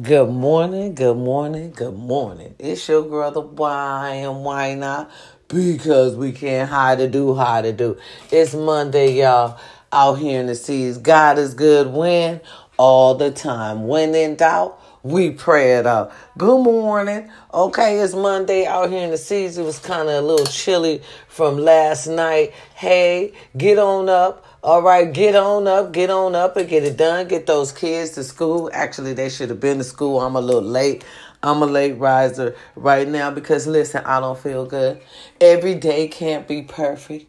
Good 0.00 0.30
morning, 0.30 0.94
good 0.94 1.18
morning, 1.18 1.70
good 1.72 1.92
morning. 1.92 2.54
It's 2.58 2.88
your 2.88 3.06
girl, 3.06 3.30
the 3.30 3.42
why 3.42 4.22
and 4.22 4.42
why 4.42 4.74
not? 4.74 5.10
Because 5.48 6.16
we 6.16 6.32
can't 6.32 6.70
hide 6.70 6.96
to 6.96 7.08
do 7.08 7.34
hide 7.34 7.64
to 7.64 7.74
do. 7.74 7.98
It's 8.30 8.54
Monday, 8.54 9.20
y'all. 9.20 9.60
Out 9.92 10.14
here 10.14 10.40
in 10.40 10.46
the 10.46 10.54
seas. 10.54 10.96
God 10.96 11.36
is 11.36 11.52
good 11.52 11.88
when? 11.88 12.40
All 12.78 13.16
the 13.16 13.30
time. 13.30 13.86
When 13.86 14.14
in 14.14 14.36
doubt, 14.36 14.80
we 15.02 15.32
pray 15.32 15.74
it 15.74 15.86
out. 15.86 16.10
Good 16.38 16.62
morning. 16.62 17.30
Okay, 17.52 17.98
it's 17.98 18.14
Monday 18.14 18.64
out 18.64 18.88
here 18.88 19.04
in 19.04 19.10
the 19.10 19.18
seas. 19.18 19.58
It 19.58 19.62
was 19.62 19.78
kind 19.78 20.08
of 20.08 20.14
a 20.14 20.26
little 20.26 20.46
chilly 20.46 21.02
from 21.28 21.58
last 21.58 22.06
night. 22.06 22.54
Hey, 22.74 23.34
get 23.58 23.78
on 23.78 24.08
up. 24.08 24.46
All 24.64 24.80
right, 24.80 25.12
get 25.12 25.34
on 25.34 25.66
up, 25.66 25.90
get 25.92 26.08
on 26.08 26.36
up 26.36 26.56
and 26.56 26.68
get 26.68 26.84
it 26.84 26.96
done. 26.96 27.26
Get 27.26 27.46
those 27.46 27.72
kids 27.72 28.12
to 28.12 28.22
school. 28.22 28.70
Actually, 28.72 29.12
they 29.12 29.28
should 29.28 29.50
have 29.50 29.58
been 29.58 29.78
to 29.78 29.84
school. 29.84 30.20
I'm 30.20 30.36
a 30.36 30.40
little 30.40 30.62
late. 30.62 31.04
I'm 31.42 31.62
a 31.62 31.66
late 31.66 31.98
riser 31.98 32.54
right 32.76 33.08
now 33.08 33.32
because 33.32 33.66
listen, 33.66 34.04
I 34.04 34.20
don't 34.20 34.38
feel 34.38 34.64
good. 34.64 35.00
Every 35.40 35.74
day 35.74 36.06
can't 36.06 36.46
be 36.46 36.62
perfect. 36.62 37.26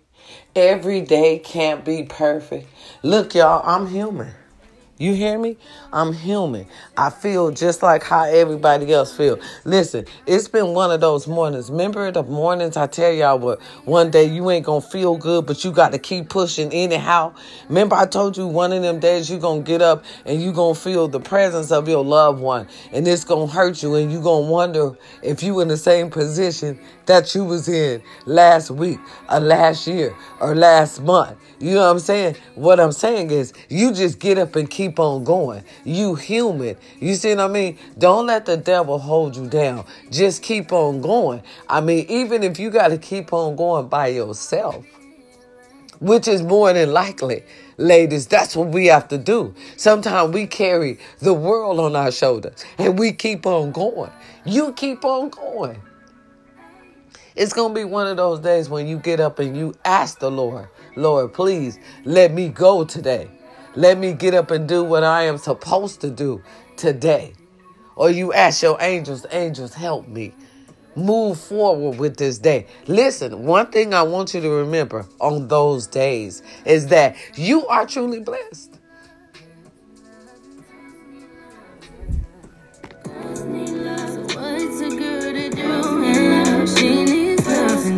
Every 0.56 1.02
day 1.02 1.40
can't 1.40 1.84
be 1.84 2.04
perfect. 2.04 2.68
Look, 3.02 3.34
y'all, 3.34 3.64
I'm 3.66 3.88
human. 3.88 4.36
You 5.04 5.14
hear 5.14 5.38
me? 5.38 5.58
I'm 5.92 6.14
human. 6.14 6.66
I 6.96 7.10
feel 7.10 7.52
just 7.52 7.84
like 7.84 8.04
how 8.04 8.24
everybody 8.24 8.94
else 8.94 9.14
feel. 9.14 9.38
Listen, 9.66 10.06
it's 10.26 10.48
been 10.48 10.68
one 10.68 10.92
of 10.92 11.02
those 11.02 11.28
mornings. 11.28 11.70
Remember 11.70 12.10
the 12.10 12.24
mornings 12.24 12.78
I 12.78 12.88
tell 12.88 13.12
y'all 13.12 13.38
what 13.38 13.62
one 13.84 14.12
day 14.12 14.24
you 14.24 14.50
ain't 14.50 14.66
gonna 14.66 14.80
feel 14.80 15.18
good, 15.18 15.46
but 15.46 15.66
you 15.66 15.74
got 15.74 15.92
to 15.92 16.00
keep 16.00 16.30
pushing 16.30 16.72
anyhow. 16.72 17.34
Remember 17.68 17.98
I 17.98 18.06
told 18.06 18.38
you 18.38 18.48
one 18.48 18.72
of 18.72 18.82
them 18.82 19.02
days 19.02 19.30
you 19.30 19.40
gonna 19.40 19.62
get 19.62 19.82
up 19.82 20.06
and 20.26 20.42
you 20.42 20.54
gonna 20.54 20.74
feel 20.74 21.10
the 21.10 21.20
presence 21.20 21.70
of 21.70 21.90
your 21.90 22.06
loved 22.06 22.40
one, 22.40 22.70
and 22.94 23.06
it's 23.06 23.26
gonna 23.26 23.48
hurt 23.52 23.84
you, 23.84 23.96
and 23.96 24.10
you 24.10 24.22
gonna 24.22 24.48
wonder 24.48 24.94
if 25.22 25.44
you 25.44 25.60
in 25.60 25.68
the 25.68 25.76
same 25.76 26.12
position 26.12 26.80
that 27.06 27.34
you 27.36 27.44
was 27.46 27.68
in 27.68 28.02
last 28.26 28.72
week 28.72 29.00
or 29.30 29.40
last 29.40 29.88
year 29.88 30.16
or 30.40 30.56
last 30.56 31.02
month. 31.02 31.38
You 31.60 31.76
know 31.76 31.86
what 31.86 31.92
I'm 31.92 32.00
saying? 32.00 32.36
What 32.56 32.80
I'm 32.80 32.92
saying 32.92 33.32
is 33.32 33.54
you 33.70 33.94
just 33.94 34.20
get 34.20 34.38
up 34.38 34.56
and 34.56 34.70
keep 34.70 35.00
on 35.00 35.24
going. 35.24 35.64
You 35.84 36.16
human. 36.16 36.76
You 37.00 37.16
see 37.16 37.36
what 37.36 37.46
I 37.46 37.48
mean? 37.48 37.78
Don't 37.98 38.26
let 38.28 38.46
the 38.46 38.58
devil 38.58 39.00
hold 39.00 39.36
you 39.36 39.48
down. 39.48 39.86
Just 40.12 40.44
keep 40.44 40.72
on 40.72 41.02
going. 41.02 41.42
I 41.70 41.82
mean, 41.82 42.06
even 42.10 42.44
if 42.44 42.60
you 42.60 42.70
got 42.70 42.90
to 42.90 42.98
keep 42.98 43.32
on 43.34 43.56
going 43.56 43.88
by 43.88 44.08
yourself, 44.08 44.86
which 46.04 46.28
is 46.28 46.42
more 46.42 46.74
than 46.74 46.92
likely. 46.92 47.44
Ladies, 47.78 48.28
that's 48.28 48.56
what 48.56 48.68
we 48.68 48.88
have 48.88 49.08
to 49.08 49.18
do. 49.18 49.56
Sometimes 49.78 50.34
we 50.34 50.46
carry 50.46 51.00
the 51.20 51.34
world 51.34 51.80
on 51.80 51.96
our 51.96 52.12
shoulders 52.12 52.64
and 52.78 53.00
we 53.00 53.14
keep 53.14 53.46
on 53.46 53.72
going. 53.72 54.12
You 54.46 54.74
keep 54.74 55.06
on 55.06 55.30
going. 55.30 55.82
It's 57.36 57.54
going 57.54 57.74
to 57.74 57.80
be 57.80 57.84
one 57.84 58.08
of 58.08 58.18
those 58.18 58.40
days 58.40 58.70
when 58.70 58.88
you 58.88 58.98
get 58.98 59.20
up 59.20 59.40
and 59.40 59.58
you 59.58 59.74
ask 59.84 60.20
the 60.20 60.30
Lord, 60.30 60.68
Lord, 60.96 61.34
please 61.34 61.80
let 62.06 62.32
me 62.32 62.50
go 62.50 62.86
today. 62.86 63.30
Let 63.76 63.98
me 63.98 64.14
get 64.14 64.36
up 64.36 64.52
and 64.52 64.68
do 64.68 64.84
what 64.84 65.04
I 65.04 65.24
am 65.24 65.40
supposed 65.40 66.02
to 66.02 66.12
do 66.12 66.44
today. 66.78 67.34
Or 67.96 68.12
you 68.12 68.34
ask 68.34 68.62
your 68.62 68.78
angels, 68.80 69.26
angels, 69.32 69.74
help 69.74 70.08
me 70.08 70.34
move 70.96 71.40
forward 71.40 71.98
with 71.98 72.18
this 72.18 72.38
day. 72.38 72.68
Listen, 72.86 73.46
one 73.46 73.72
thing 73.72 73.96
I 73.96 74.04
want 74.04 74.34
you 74.36 74.42
to 74.42 74.50
remember 74.50 75.08
on 75.20 75.48
those 75.48 75.88
days 75.88 76.44
is 76.66 76.88
that 76.88 77.16
you 77.36 77.66
are 77.68 77.88
truly 77.88 78.20
blessed. 78.20 78.80
All 87.84 87.90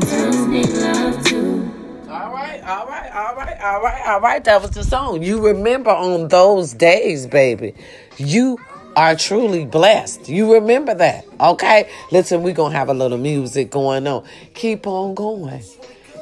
right, 2.34 2.60
all 2.64 2.88
right, 2.88 3.12
all 3.14 3.36
right, 3.36 3.62
all 3.62 3.82
right, 3.84 4.08
all 4.08 4.20
right. 4.20 4.44
That 4.44 4.60
was 4.64 4.72
the 4.72 4.84
song. 4.84 5.22
You 5.22 5.46
remember 5.46 5.92
on 5.92 6.28
those 6.28 6.74
days, 6.74 7.28
baby. 7.28 7.76
You 8.18 8.58
are 8.96 9.16
truly 9.16 9.64
blessed. 9.64 10.28
You 10.28 10.56
remember 10.56 10.96
that, 10.96 11.28
okay? 11.40 11.88
Listen, 12.12 12.42
we're 12.42 12.56
going 12.56 12.72
to 12.72 12.78
have 12.80 12.90
a 12.90 12.96
little 12.96 13.20
music 13.20 13.70
going 13.70 14.08
on. 14.08 14.24
Keep 14.56 14.88
on 14.88 15.14
going. 15.14 15.62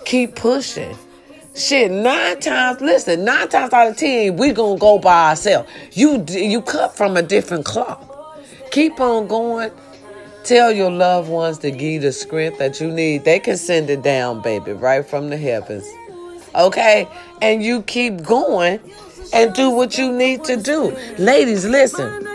Keep 0.04 0.36
pushing. 0.36 0.98
Shit, 1.56 1.90
nine 1.90 2.42
times, 2.42 2.82
listen, 2.82 3.24
nine 3.24 3.48
times 3.48 3.72
out 3.72 3.88
of 3.88 3.96
ten, 3.96 4.36
we 4.36 4.52
going 4.52 4.76
to 4.76 4.82
go 4.82 5.00
by 5.00 5.30
ourselves. 5.30 5.70
You, 5.94 6.26
you 6.28 6.62
cut 6.64 6.98
from 6.98 7.16
a 7.16 7.22
different 7.22 7.64
cloth. 7.64 8.10
Keep 8.72 9.00
on 9.00 9.28
going. 9.28 9.72
Tell 10.44 10.74
your 10.74 10.92
loved 10.92 11.30
ones 11.30 11.58
to 11.60 11.72
give 11.72 11.82
you 11.82 12.00
the 12.02 12.12
strength 12.12 12.58
that 12.58 12.82
you 12.82 12.92
need. 12.92 13.24
They 13.24 13.40
can 13.40 13.56
send 13.56 13.90
it 13.90 14.04
down, 14.04 14.42
baby, 14.42 14.74
right 14.74 15.06
from 15.06 15.30
the 15.30 15.38
heavens. 15.38 15.86
Okay? 16.54 17.08
And 17.42 17.64
you 17.64 17.82
keep 17.84 18.24
going 18.24 18.82
and 19.34 19.54
do 19.54 19.70
what 19.70 19.98
you 19.98 20.12
need 20.12 20.44
to 20.44 20.58
do. 20.58 20.98
Ladies, 21.18 21.66
listen. 21.66 22.28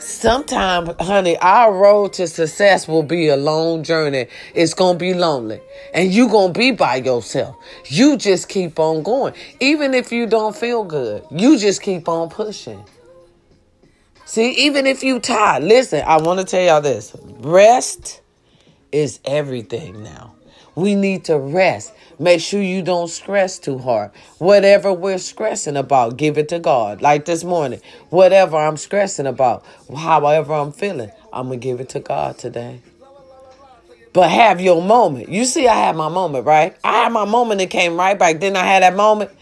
Sometimes, 0.00 0.90
honey, 1.00 1.36
our 1.36 1.76
road 1.76 2.14
to 2.14 2.26
success 2.26 2.88
will 2.88 3.02
be 3.02 3.28
a 3.28 3.36
long 3.36 3.82
journey. 3.82 4.28
It's 4.54 4.72
going 4.72 4.94
to 4.94 4.98
be 4.98 5.12
lonely. 5.12 5.60
And 5.92 6.10
you 6.10 6.30
going 6.30 6.54
to 6.54 6.58
be 6.58 6.70
by 6.70 6.96
yourself. 6.96 7.56
You 7.84 8.16
just 8.16 8.48
keep 8.48 8.78
on 8.78 9.02
going. 9.02 9.34
Even 9.60 9.92
if 9.92 10.10
you 10.10 10.26
don't 10.26 10.56
feel 10.56 10.84
good, 10.84 11.22
you 11.30 11.58
just 11.58 11.82
keep 11.82 12.08
on 12.08 12.30
pushing. 12.30 12.82
See, 14.26 14.52
even 14.66 14.86
if 14.86 15.02
you 15.02 15.20
tired, 15.20 15.64
listen, 15.64 16.02
I 16.06 16.16
want 16.16 16.40
to 16.40 16.46
tell 16.46 16.62
y'all 16.62 16.80
this. 16.80 17.14
Rest 17.40 18.22
is 18.90 19.20
everything 19.24 20.02
now. 20.02 20.34
We 20.74 20.94
need 20.94 21.24
to 21.26 21.38
rest. 21.38 21.92
Make 22.18 22.40
sure 22.40 22.62
you 22.62 22.82
don't 22.82 23.08
stress 23.08 23.58
too 23.58 23.78
hard. 23.78 24.12
Whatever 24.38 24.92
we're 24.92 25.18
stressing 25.18 25.76
about, 25.76 26.16
give 26.16 26.38
it 26.38 26.48
to 26.48 26.58
God. 26.58 27.02
Like 27.02 27.26
this 27.26 27.44
morning, 27.44 27.80
whatever 28.10 28.56
I'm 28.56 28.76
stressing 28.76 29.26
about, 29.26 29.64
however 29.94 30.54
I'm 30.54 30.72
feeling, 30.72 31.10
I'm 31.32 31.48
going 31.48 31.60
to 31.60 31.64
give 31.64 31.80
it 31.80 31.90
to 31.90 32.00
God 32.00 32.38
today. 32.38 32.80
But 34.14 34.30
have 34.30 34.60
your 34.60 34.80
moment. 34.80 35.28
You 35.28 35.44
see, 35.44 35.68
I 35.68 35.74
had 35.74 35.96
my 35.96 36.08
moment, 36.08 36.46
right? 36.46 36.76
I 36.82 37.04
had 37.04 37.12
my 37.12 37.24
moment 37.24 37.58
that 37.58 37.70
came 37.70 37.96
right 37.96 38.18
back. 38.18 38.40
Then 38.40 38.56
I 38.56 38.64
had 38.64 38.82
that 38.82 38.96
moment. 38.96 39.32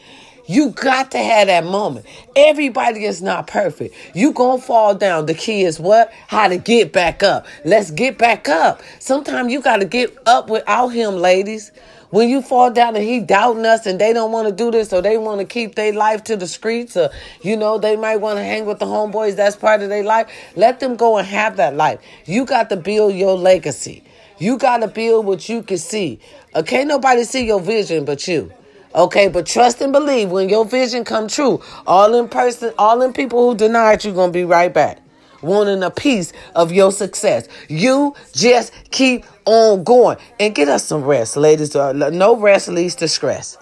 You 0.47 0.71
got 0.71 1.13
to 1.13 1.19
have 1.19 1.47
that 1.47 1.65
moment. 1.65 2.07
Everybody 2.35 3.05
is 3.05 3.23
not 3.23 3.47
perfect. 3.47 3.95
You 4.15 4.33
gonna 4.33 4.61
fall 4.61 4.95
down. 4.95 5.27
The 5.27 5.35
key 5.35 5.63
is 5.63 5.79
what? 5.79 6.13
How 6.27 6.49
to 6.49 6.59
get 6.59 6.93
back 6.93 7.23
up. 7.23 7.47
Let's 7.65 7.91
get 7.91 8.19
back 8.19 8.49
up. 8.49 8.83
Sometimes 8.99 9.53
you 9.53 9.63
gotta 9.63 9.85
get 9.85 10.17
up 10.27 10.51
without 10.51 10.89
him, 10.89 11.17
ladies. 11.17 11.71
When 12.11 12.29
you 12.29 12.43
fall 12.43 12.71
down 12.71 12.95
and 12.95 13.05
he 13.05 13.21
doubting 13.21 13.65
us 13.65 13.87
and 13.87 13.99
they 13.99 14.13
don't 14.13 14.33
want 14.33 14.47
to 14.47 14.55
do 14.55 14.71
this 14.71 14.93
or 14.93 15.01
they 15.01 15.17
want 15.17 15.41
to 15.41 15.47
keep 15.47 15.77
their 15.77 15.95
life 15.95 16.23
to 16.25 16.37
the 16.37 16.47
streets 16.47 16.95
or 16.95 17.09
you 17.41 17.57
know 17.57 17.79
they 17.79 17.97
might 17.97 18.17
want 18.17 18.37
to 18.37 18.45
hang 18.45 18.67
with 18.67 18.81
the 18.81 18.85
homeboys 18.85 19.35
that's 19.35 19.57
part 19.57 19.81
of 19.81 19.89
their 19.89 20.05
life 20.05 20.31
let 20.55 20.79
them 20.79 20.95
go 20.95 21.17
and 21.17 21.27
have 21.27 21.57
that 21.57 21.75
life 21.75 22.01
you 22.27 22.45
got 22.45 22.69
to 22.69 22.77
build 22.77 23.15
your 23.15 23.39
legacy 23.39 24.05
you 24.39 24.59
got 24.59 24.79
to 24.79 24.89
build 24.89 25.25
what 25.25 25.49
you 25.49 25.63
can 25.63 25.79
see 25.79 26.21
okay 26.55 26.85
nobody 26.85 27.25
see 27.25 27.47
your 27.47 27.61
vision 27.61 28.05
but 28.05 28.29
you 28.29 28.53
Okay, 28.95 29.29
but 29.29 29.47
trust 29.47 29.81
and 29.81 29.93
believe 29.93 30.31
when 30.31 30.49
your 30.49 30.65
vision 30.65 31.05
come 31.05 31.27
true, 31.27 31.63
all 31.87 32.15
in 32.15 32.29
person, 32.29 32.73
all 32.79 33.01
in 33.01 33.13
people 33.13 33.49
who 33.49 33.57
denied 33.57 34.05
you're 34.05 34.15
gonna 34.15 34.33
be 34.33 34.45
right 34.45 34.73
back. 34.73 34.99
Wanting 35.41 35.83
a 35.83 35.91
piece 35.91 36.33
of 36.55 36.73
your 36.73 36.93
success. 36.93 37.49
You 37.69 38.15
just 38.33 38.73
keep 38.91 39.25
on 39.45 39.83
going 39.83 40.19
and 40.39 40.55
get 40.55 40.69
us 40.69 40.85
some 40.85 41.03
rest, 41.03 41.37
ladies. 41.37 41.75
Uh, 41.75 41.93
no 41.93 42.37
rest 42.37 42.69
leads 42.69 42.95
to 42.97 43.09
stress. 43.09 43.57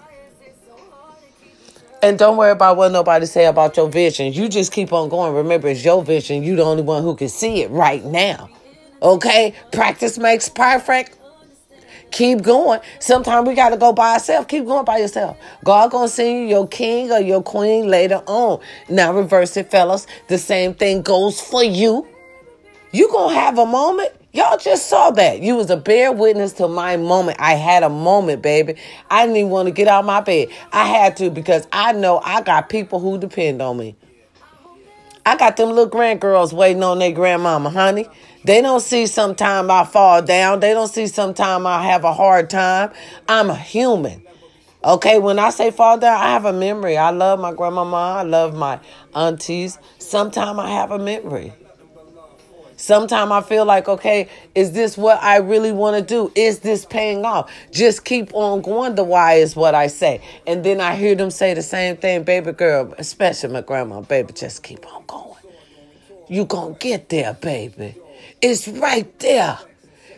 And 2.03 2.19
don't 2.19 2.37
worry 2.37 2.51
about 2.51 2.77
what 2.77 2.91
nobody 2.91 3.25
say 3.25 3.45
about 3.45 3.77
your 3.77 3.89
vision. 3.89 4.33
You 4.33 4.49
just 4.49 4.71
keep 4.71 4.91
on 4.91 5.09
going. 5.09 5.33
Remember, 5.33 5.69
it's 5.69 5.83
your 5.83 6.03
vision. 6.03 6.43
You 6.43 6.55
the 6.55 6.63
only 6.63 6.83
one 6.83 7.03
who 7.03 7.15
can 7.15 7.29
see 7.29 7.61
it 7.61 7.71
right 7.71 8.03
now. 8.03 8.49
Okay? 9.01 9.53
Practice 9.71 10.17
makes 10.17 10.49
perfect. 10.49 11.17
Keep 12.11 12.41
going. 12.41 12.81
Sometimes 12.99 13.47
we 13.47 13.55
got 13.55 13.69
to 13.69 13.77
go 13.77 13.93
by 13.93 14.13
ourselves. 14.13 14.47
Keep 14.47 14.65
going 14.65 14.85
by 14.85 14.97
yourself. 14.97 15.37
God 15.63 15.91
gonna 15.91 16.07
send 16.07 16.39
you 16.39 16.45
your 16.45 16.67
king 16.67 17.11
or 17.11 17.19
your 17.19 17.41
queen 17.41 17.87
later 17.87 18.21
on. 18.27 18.59
Now 18.89 19.13
reverse 19.13 19.55
it, 19.57 19.71
fellas. 19.71 20.07
The 20.27 20.37
same 20.37 20.73
thing 20.73 21.01
goes 21.01 21.39
for 21.39 21.63
you. 21.63 22.07
You 22.91 23.09
gonna 23.11 23.33
have 23.33 23.57
a 23.57 23.65
moment. 23.65 24.11
Y'all 24.33 24.57
just 24.57 24.87
saw 24.87 25.11
that. 25.11 25.41
You 25.41 25.55
was 25.55 25.69
a 25.69 25.77
bear 25.77 26.11
witness 26.11 26.53
to 26.53 26.67
my 26.67 26.95
moment. 26.95 27.37
I 27.39 27.55
had 27.55 27.83
a 27.83 27.89
moment, 27.89 28.41
baby. 28.41 28.75
I 29.09 29.25
didn't 29.25 29.37
even 29.37 29.49
want 29.49 29.67
to 29.67 29.73
get 29.73 29.87
out 29.89 30.05
my 30.05 30.21
bed. 30.21 30.49
I 30.71 30.85
had 30.85 31.17
to 31.17 31.29
because 31.29 31.67
I 31.71 31.91
know 31.91 32.19
I 32.19 32.41
got 32.41 32.69
people 32.69 32.99
who 32.99 33.17
depend 33.17 33.61
on 33.61 33.77
me. 33.77 33.95
I 35.25 35.35
got 35.37 35.57
them 35.57 35.69
little 35.69 35.89
grandgirls 35.89 36.51
waiting 36.53 36.81
on 36.81 36.99
their 36.99 37.11
grandmama, 37.11 37.69
honey. 37.69 38.07
They 38.43 38.61
don't 38.61 38.79
see 38.79 39.05
sometime 39.05 39.69
I 39.69 39.85
fall 39.85 40.21
down. 40.21 40.59
They 40.59 40.73
don't 40.73 40.87
see 40.87 41.07
sometime 41.07 41.67
I 41.67 41.83
have 41.83 42.03
a 42.03 42.13
hard 42.13 42.49
time. 42.49 42.91
I'm 43.27 43.49
a 43.49 43.55
human. 43.55 44.23
Okay, 44.83 45.19
when 45.19 45.37
I 45.37 45.51
say 45.51 45.69
fall 45.69 45.99
down, 45.99 46.19
I 46.19 46.29
have 46.29 46.45
a 46.45 46.53
memory. 46.53 46.97
I 46.97 47.11
love 47.11 47.39
my 47.39 47.53
grandmama. 47.53 47.95
I 47.95 48.23
love 48.23 48.55
my 48.55 48.79
aunties. 49.13 49.77
Sometimes 49.99 50.57
I 50.57 50.69
have 50.71 50.89
a 50.89 50.97
memory. 50.97 51.53
Sometimes 52.77 53.31
I 53.31 53.41
feel 53.41 53.63
like, 53.63 53.87
okay, 53.87 54.27
is 54.55 54.71
this 54.71 54.97
what 54.97 55.21
I 55.21 55.37
really 55.37 55.71
want 55.71 55.97
to 55.97 56.01
do? 56.01 56.31
Is 56.33 56.61
this 56.61 56.83
paying 56.83 57.23
off? 57.25 57.51
Just 57.71 58.05
keep 58.05 58.33
on 58.33 58.63
going. 58.63 58.95
The 58.95 59.03
why 59.03 59.33
is 59.33 59.55
what 59.55 59.75
I 59.75 59.85
say. 59.85 60.19
And 60.47 60.63
then 60.63 60.81
I 60.81 60.95
hear 60.95 61.13
them 61.13 61.29
say 61.29 61.53
the 61.53 61.61
same 61.61 61.97
thing, 61.97 62.23
baby 62.23 62.53
girl, 62.53 62.91
especially 62.97 63.53
my 63.53 63.61
grandma, 63.61 64.01
baby, 64.01 64.33
just 64.33 64.63
keep 64.63 64.91
on 64.91 65.03
going. 65.05 65.37
You 66.27 66.45
gonna 66.45 66.73
get 66.73 67.09
there, 67.09 67.33
baby. 67.35 68.00
It's 68.41 68.67
right 68.67 69.19
there. 69.19 69.59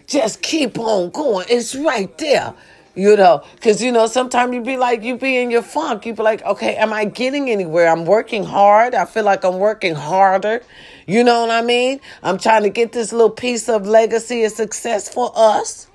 Just 0.07 0.41
keep 0.41 0.77
on 0.79 1.09
going. 1.11 1.45
It's 1.49 1.75
right 1.75 2.15
there. 2.17 2.53
You 2.95 3.17
know, 3.17 3.43
because, 3.55 3.81
you 3.81 3.91
know, 3.91 4.05
sometimes 4.05 4.53
you 4.53 4.61
be 4.61 4.77
like, 4.77 5.01
you 5.01 5.17
be 5.17 5.37
in 5.37 5.49
your 5.49 5.63
funk. 5.63 6.05
You 6.05 6.13
be 6.13 6.21
like, 6.21 6.43
okay, 6.43 6.75
am 6.75 6.93
I 6.93 7.05
getting 7.05 7.49
anywhere? 7.49 7.89
I'm 7.89 8.05
working 8.05 8.43
hard. 8.43 8.93
I 8.93 9.05
feel 9.05 9.23
like 9.23 9.43
I'm 9.43 9.57
working 9.57 9.95
harder. 9.95 10.61
You 11.07 11.23
know 11.23 11.41
what 11.41 11.49
I 11.49 11.63
mean? 11.63 11.99
I'm 12.21 12.37
trying 12.37 12.61
to 12.63 12.69
get 12.69 12.91
this 12.91 13.11
little 13.11 13.31
piece 13.31 13.67
of 13.67 13.87
legacy 13.87 14.43
and 14.43 14.53
success 14.53 15.11
for 15.11 15.31
us. 15.35 15.87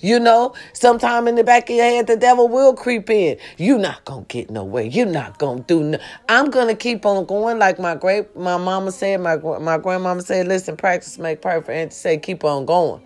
You 0.00 0.20
know, 0.20 0.54
sometime 0.72 1.28
in 1.28 1.34
the 1.36 1.44
back 1.44 1.70
of 1.70 1.76
your 1.76 1.84
head, 1.84 2.06
the 2.06 2.16
devil 2.16 2.48
will 2.48 2.74
creep 2.74 3.10
in. 3.10 3.38
You're 3.56 3.78
not 3.78 4.04
gonna 4.04 4.26
get 4.28 4.50
nowhere. 4.50 4.84
You're 4.84 5.06
not 5.06 5.38
gonna 5.38 5.60
do. 5.62 5.82
No- 5.82 5.98
I'm 6.28 6.50
gonna 6.50 6.74
keep 6.76 7.06
on 7.06 7.26
going, 7.26 7.58
like 7.58 7.78
my 7.78 7.94
great 7.96 8.36
my 8.36 8.56
mama 8.56 8.92
said. 8.92 9.20
My 9.20 9.36
my 9.36 9.78
grandmama 9.78 10.22
said, 10.22 10.48
"Listen, 10.48 10.76
practice 10.76 11.18
make 11.18 11.42
perfect." 11.42 11.70
And 11.70 11.92
say, 11.92 12.18
"Keep 12.18 12.44
on 12.44 12.66
going." 12.66 13.02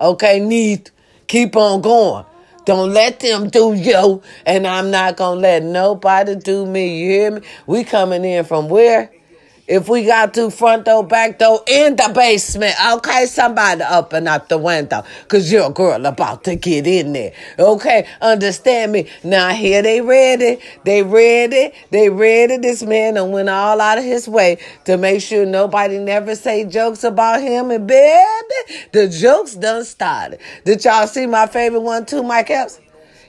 Okay, 0.00 0.40
need 0.40 0.90
keep 1.28 1.56
on 1.56 1.80
going. 1.82 2.24
Don't 2.66 2.92
let 2.94 3.20
them 3.20 3.50
do 3.50 3.74
you, 3.74 4.22
and 4.46 4.66
I'm 4.66 4.90
not 4.90 5.16
gonna 5.16 5.40
let 5.40 5.62
nobody 5.62 6.36
do 6.36 6.66
me. 6.66 6.98
You 7.04 7.10
hear 7.10 7.30
me? 7.32 7.40
We 7.66 7.84
coming 7.84 8.24
in 8.24 8.44
from 8.44 8.68
where? 8.68 9.10
If 9.66 9.88
we 9.88 10.04
got 10.04 10.34
to 10.34 10.50
front 10.50 10.84
door, 10.84 11.06
back 11.06 11.38
door, 11.38 11.62
in 11.66 11.96
the 11.96 12.12
basement, 12.14 12.74
okay, 12.96 13.24
somebody 13.24 13.80
up 13.80 14.10
the 14.10 14.58
window, 14.58 15.04
cause 15.28 15.50
your 15.50 15.70
girl 15.70 16.04
about 16.04 16.44
to 16.44 16.56
get 16.56 16.86
in 16.86 17.14
there. 17.14 17.32
Okay, 17.58 18.06
understand 18.20 18.92
me. 18.92 19.08
Now 19.22 19.50
here 19.50 19.80
they 19.80 20.02
ready, 20.02 20.58
they 20.84 21.02
ready, 21.02 21.72
they 21.90 22.10
ready. 22.10 22.58
This 22.58 22.82
man 22.82 23.16
and 23.16 23.32
went 23.32 23.48
all 23.48 23.80
out 23.80 23.96
of 23.96 24.04
his 24.04 24.28
way 24.28 24.58
to 24.84 24.98
make 24.98 25.22
sure 25.22 25.46
nobody 25.46 25.98
never 25.98 26.34
say 26.34 26.66
jokes 26.66 27.02
about 27.02 27.40
him 27.40 27.70
and 27.70 27.86
baby, 27.86 28.78
the 28.92 29.08
jokes 29.08 29.54
done 29.54 29.84
started. 29.84 30.40
Did 30.66 30.84
y'all 30.84 31.06
see 31.06 31.26
my 31.26 31.46
favorite 31.46 31.80
one 31.80 32.04
too, 32.04 32.22
Mike 32.22 32.50
Epps? 32.50 32.80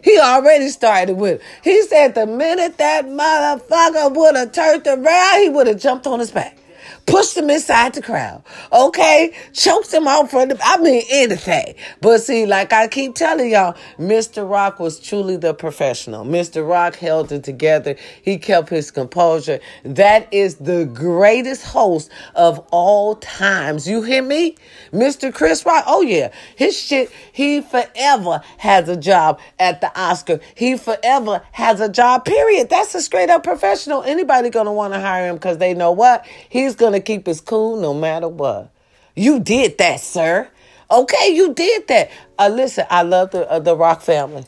He 0.05 0.19
already 0.19 0.69
started 0.69 1.15
with. 1.15 1.41
It. 1.41 1.43
He 1.63 1.81
said 1.81 2.13
the 2.13 2.27
minute 2.27 2.77
that 2.77 3.05
motherfucker 3.07 4.15
would 4.15 4.35
have 4.35 4.51
turned 4.51 4.85
around, 4.85 5.41
he 5.41 5.49
would 5.49 5.65
have 5.65 5.79
jumped 5.79 6.05
on 6.05 6.19
his 6.19 6.29
back 6.31 6.57
pushed 7.05 7.35
them 7.35 7.49
inside 7.49 7.93
the 7.93 8.01
crowd. 8.01 8.43
Okay? 8.71 9.33
Choke 9.53 9.87
them 9.87 10.07
out 10.07 10.29
from 10.29 10.49
the, 10.49 10.59
I 10.63 10.77
mean, 10.77 11.03
anything. 11.09 11.75
But 12.01 12.19
see, 12.19 12.45
like 12.45 12.73
I 12.73 12.87
keep 12.87 13.15
telling 13.15 13.51
y'all, 13.51 13.75
Mr. 13.99 14.49
Rock 14.49 14.79
was 14.79 14.99
truly 14.99 15.37
the 15.37 15.53
professional. 15.53 16.25
Mr. 16.25 16.67
Rock 16.67 16.95
held 16.95 17.31
it 17.31 17.43
together. 17.43 17.95
He 18.21 18.37
kept 18.37 18.69
his 18.69 18.91
composure. 18.91 19.59
That 19.83 20.27
is 20.33 20.55
the 20.55 20.85
greatest 20.85 21.63
host 21.65 22.09
of 22.35 22.59
all 22.71 23.15
times. 23.15 23.87
You 23.87 24.01
hear 24.01 24.21
me? 24.21 24.55
Mr. 24.91 25.33
Chris 25.33 25.65
Rock. 25.65 25.83
Oh 25.87 26.01
yeah. 26.01 26.31
His 26.55 26.79
shit, 26.79 27.11
he 27.31 27.61
forever 27.61 28.41
has 28.57 28.89
a 28.89 28.97
job 28.97 29.39
at 29.59 29.81
the 29.81 29.99
Oscar. 29.99 30.39
He 30.55 30.77
forever 30.77 31.41
has 31.51 31.79
a 31.79 31.89
job, 31.89 32.25
period. 32.25 32.69
That's 32.69 32.95
a 32.95 33.01
straight 33.01 33.29
up 33.29 33.43
professional. 33.43 34.03
Anybody 34.03 34.49
gonna 34.49 34.73
want 34.73 34.93
to 34.93 34.99
hire 34.99 35.29
him 35.29 35.35
because 35.35 35.57
they 35.57 35.73
know 35.73 35.91
what? 35.91 36.25
He's 36.49 36.74
gonna 36.75 36.99
keep 36.99 37.27
us 37.27 37.41
cool 37.41 37.79
no 37.79 37.93
matter 37.93 38.27
what. 38.27 38.71
You 39.15 39.39
did 39.39 39.77
that, 39.77 39.99
sir. 40.01 40.49
Okay, 40.91 41.29
you 41.33 41.53
did 41.53 41.87
that. 41.87 42.11
Uh, 42.37 42.49
listen, 42.49 42.85
I 42.89 43.01
love 43.01 43.31
the 43.31 43.49
uh, 43.49 43.59
the 43.59 43.75
Rock 43.75 44.01
family. 44.01 44.45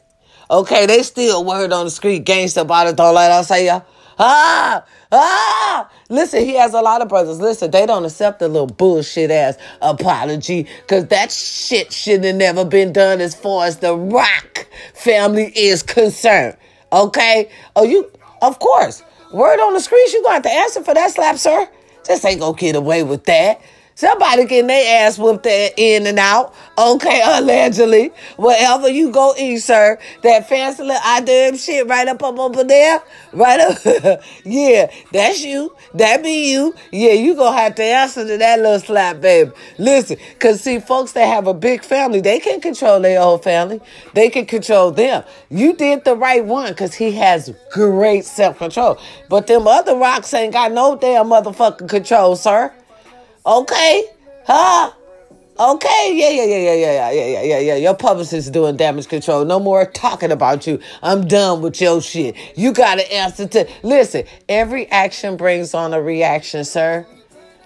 Okay, 0.50 0.86
they 0.86 1.04
still 1.04 1.44
word 1.44 1.74
on 1.74 1.86
the 1.86 1.92
street, 1.92 2.24
gangster 2.24 2.62
about 2.62 2.88
it. 2.88 2.96
Don't 2.96 3.16
let 3.16 3.32
us 3.32 3.48
say 3.48 3.66
ya. 3.66 3.82
Ah, 4.20 4.84
ah. 5.12 5.92
Listen, 6.10 6.44
he 6.44 6.56
has 6.56 6.74
a 6.74 6.82
lot 6.82 7.02
of 7.02 7.10
brothers. 7.10 7.40
Listen, 7.40 7.70
they 7.70 7.86
don't 7.86 8.06
accept 8.06 8.40
the 8.40 8.48
little 8.48 8.68
bullshit 8.68 9.30
ass 9.30 9.58
apology 9.82 10.68
because 10.82 11.08
that 11.08 11.32
shit 11.32 11.92
shouldn't 11.92 12.26
have 12.26 12.36
never 12.36 12.66
been 12.66 12.94
done 12.94 13.22
as 13.22 13.36
far 13.36 13.66
as 13.66 13.78
the 13.78 13.96
Rock 13.96 14.68
family 14.94 15.52
is 15.56 15.84
concerned. 15.84 16.58
Okay? 16.92 17.50
Oh, 17.76 17.84
you, 17.84 18.12
of 18.42 18.58
course. 18.60 19.04
Word 19.32 19.60
on 19.60 19.74
the 19.74 19.82
street, 19.82 20.14
you 20.14 20.24
got 20.24 20.44
to 20.44 20.50
answer 20.50 20.82
for 20.84 20.94
that 20.94 21.12
slap, 21.12 21.38
sir. 21.38 21.68
Just 22.07 22.25
ain't 22.25 22.39
gonna 22.39 22.57
get 22.57 22.75
away 22.75 23.04
with 23.04 23.25
that. 23.25 23.62
Somebody 23.98 24.46
getting 24.46 24.68
their 24.68 25.08
ass 25.08 25.18
whooped 25.18 25.42
there 25.42 25.72
in 25.76 26.06
and 26.06 26.20
out. 26.20 26.54
Okay, 26.78 27.20
allegedly. 27.26 28.12
Wherever 28.38 28.88
you 28.88 29.12
go 29.12 29.34
eat, 29.36 29.58
sir. 29.58 29.98
That 30.22 30.48
fancy 30.48 30.84
little 30.84 31.02
idea 31.04 31.58
shit 31.58 31.88
right 31.88 32.08
up, 32.08 32.22
up 32.22 32.38
over 32.38 32.64
there. 32.64 33.02
Right 33.34 33.60
up. 33.60 34.22
yeah, 34.44 34.92
that's 35.12 35.42
you. 35.42 35.76
That 35.96 36.22
be 36.22 36.52
you. 36.52 36.76
Yeah, 36.92 37.14
you 37.14 37.34
gonna 37.34 37.58
have 37.58 37.74
to 37.74 37.84
answer 37.84 38.24
to 38.28 38.38
that 38.38 38.60
little 38.60 38.80
slap, 38.80 39.20
baby. 39.20 39.50
Listen, 39.80 40.18
cause 40.38 40.62
see, 40.62 40.78
folks 40.80 41.14
that 41.14 41.26
have 41.26 41.48
a 41.48 41.56
big 41.56 41.84
family, 41.84 42.22
they 42.22 42.40
can 42.40 42.62
control 42.62 43.00
their 43.00 43.20
whole 43.20 43.40
family. 43.40 43.82
They 44.14 44.30
can 44.30 44.46
control 44.46 44.92
them. 44.92 45.24
You 45.50 45.76
did 45.76 46.06
the 46.06 46.16
right 46.16 46.46
one, 46.46 46.72
cause 46.76 46.94
he 46.94 47.14
has 47.14 47.52
great 47.72 48.26
self-control. 48.26 49.00
But 49.28 49.48
them 49.48 49.68
other 49.68 49.96
rocks 49.96 50.32
ain't 50.36 50.54
got 50.54 50.72
no 50.72 50.96
damn 50.96 51.26
motherfucking 51.26 51.90
control, 51.90 52.36
sir. 52.36 52.72
Okay. 53.48 54.04
Huh? 54.46 54.92
Okay, 55.58 56.12
yeah, 56.14 56.30
yeah, 56.30 56.44
yeah, 56.44 56.58
yeah, 56.58 56.74
yeah, 56.74 57.12
yeah, 57.12 57.26
yeah, 57.32 57.42
yeah, 57.42 57.60
yeah. 57.60 57.76
Your 57.76 57.96
publicist 57.96 58.52
doing 58.52 58.76
damage 58.76 59.08
control. 59.08 59.46
No 59.46 59.60
more 59.60 59.86
talking 59.86 60.32
about 60.32 60.68
you. 60.68 60.80
I'm 61.02 61.28
done 61.28 61.62
with 61.62 61.82
your 61.82 62.02
shit. 62.02 62.36
You 62.56 62.74
gotta 62.74 63.12
answer 63.12 63.48
to 63.48 63.68
listen, 63.82 64.26
every 64.48 64.86
action 64.92 65.38
brings 65.38 65.74
on 65.74 65.94
a 65.96 66.02
reaction, 66.02 66.64
sir. 66.64 67.08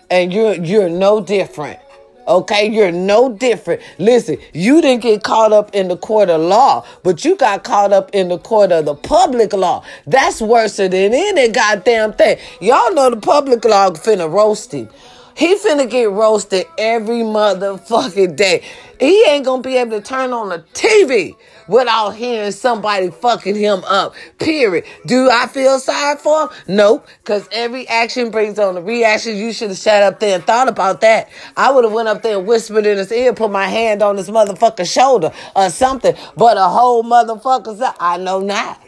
And 0.10 0.32
you're 0.32 0.54
you're 0.54 0.88
no 0.88 1.20
different. 1.20 1.80
Okay, 2.28 2.70
you're 2.70 2.94
no 2.94 3.34
different. 3.34 3.82
Listen, 3.98 4.38
you 4.54 4.82
didn't 4.82 5.02
get 5.02 5.24
caught 5.24 5.52
up 5.52 5.76
in 5.76 5.90
the 5.90 5.98
court 5.98 6.30
of 6.30 6.40
law, 6.40 6.86
but 7.04 7.26
you 7.26 7.36
got 7.36 7.66
caught 7.66 7.92
up 7.92 8.12
in 8.14 8.30
the 8.30 8.38
court 8.38 8.72
of 8.72 8.86
the 8.86 8.96
public 8.96 9.52
law. 9.52 9.84
That's 10.08 10.42
worse 10.42 10.78
than 10.78 10.94
any 10.94 11.50
goddamn 11.50 12.14
thing. 12.14 12.38
Y'all 12.62 12.94
know 12.94 13.10
the 13.10 13.18
public 13.18 13.66
law 13.66 13.90
finna 13.90 14.32
roast 14.32 14.72
him. 14.72 14.88
He 15.36 15.56
finna 15.56 15.90
get 15.90 16.10
roasted 16.10 16.66
every 16.78 17.20
motherfucking 17.20 18.36
day. 18.36 18.64
He 19.00 19.26
ain't 19.26 19.46
gonna 19.46 19.64
be 19.64 19.78
able 19.78 20.00
to 20.00 20.02
turn 20.02 20.32
on 20.32 20.50
the 20.50 20.60
TV 20.74 21.36
without 21.68 22.12
hearing 22.12 22.52
somebody 22.52 23.10
fucking 23.10 23.56
him 23.56 23.84
up. 23.86 24.14
Period. 24.38 24.86
Do 25.08 25.30
I 25.32 25.48
feel 25.48 25.80
sorry 25.80 26.18
for 26.18 26.44
him? 26.44 26.50
Nope. 26.68 27.08
Cause 27.24 27.48
every 27.52 27.88
action 27.88 28.30
brings 28.30 28.60
on 28.60 28.78
a 28.78 28.82
reaction. 28.82 29.38
You 29.38 29.54
should 29.54 29.70
have 29.70 29.78
sat 29.80 30.04
up 30.04 30.20
there 30.20 30.36
and 30.36 30.44
thought 30.44 30.68
about 30.68 31.02
that. 31.02 31.30
I 31.58 31.72
would 31.72 31.84
have 31.84 31.94
went 31.94 32.10
up 32.10 32.22
there 32.22 32.38
and 32.38 32.48
whispered 32.48 32.86
in 32.86 33.00
his 33.00 33.12
ear, 33.12 33.34
put 33.34 33.50
my 33.50 33.68
hand 33.68 34.04
on 34.04 34.18
his 34.18 34.30
motherfucking 34.30 34.92
shoulder 34.92 35.32
or 35.56 35.70
something. 35.72 36.16
But 36.38 36.58
a 36.58 36.68
whole 36.68 37.04
motherfucker's 37.04 37.82
I 38.00 38.18
know 38.18 38.40
not. 38.40 38.80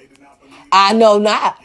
I 0.72 0.94
know 0.94 1.17
not. 1.17 1.58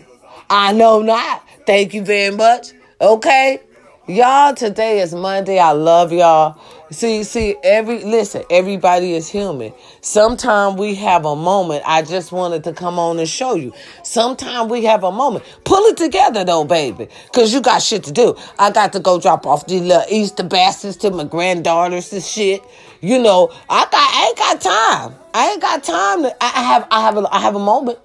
I 0.48 0.72
know 0.72 1.02
not. 1.02 1.46
Thank 1.66 1.92
you 1.92 2.02
very 2.02 2.34
much. 2.34 2.72
Okay? 3.00 3.60
Y'all, 4.08 4.54
today 4.54 5.00
is 5.00 5.14
Monday. 5.14 5.58
I 5.58 5.72
love 5.72 6.14
y'all. 6.14 6.58
See, 6.90 7.22
see, 7.24 7.56
every 7.62 8.02
listen, 8.02 8.42
everybody 8.48 9.12
is 9.12 9.28
human. 9.28 9.74
Sometimes 10.00 10.78
we 10.78 10.94
have 10.94 11.26
a 11.26 11.36
moment. 11.36 11.82
I 11.84 12.00
just 12.00 12.32
wanted 12.32 12.64
to 12.64 12.72
come 12.72 12.98
on 12.98 13.18
and 13.18 13.28
show 13.28 13.54
you. 13.54 13.74
Sometimes 14.04 14.70
we 14.70 14.82
have 14.86 15.04
a 15.04 15.12
moment. 15.12 15.44
Pull 15.64 15.84
it 15.88 15.98
together 15.98 16.42
though, 16.42 16.64
baby. 16.64 17.08
Cause 17.34 17.52
you 17.52 17.60
got 17.60 17.82
shit 17.82 18.02
to 18.04 18.12
do. 18.12 18.34
I 18.58 18.70
got 18.70 18.94
to 18.94 19.00
go 19.00 19.20
drop 19.20 19.46
off 19.46 19.66
these 19.66 19.82
little 19.82 20.04
Easter 20.10 20.42
baskets 20.42 20.96
to 20.98 21.10
my 21.10 21.24
granddaughters 21.24 22.10
and 22.10 22.22
shit. 22.22 22.62
You 23.02 23.18
know, 23.18 23.50
I 23.68 23.82
got 23.82 23.94
I 23.94 24.26
ain't 24.28 24.38
got 24.38 24.60
time. 24.62 25.18
I 25.34 25.50
ain't 25.50 25.60
got 25.60 25.84
time 25.84 26.22
to 26.22 26.34
I 26.42 26.46
have 26.46 26.88
I 26.90 27.02
have 27.02 27.18
a 27.18 27.28
I 27.30 27.40
have 27.40 27.56
a 27.56 27.58
moment. 27.58 27.98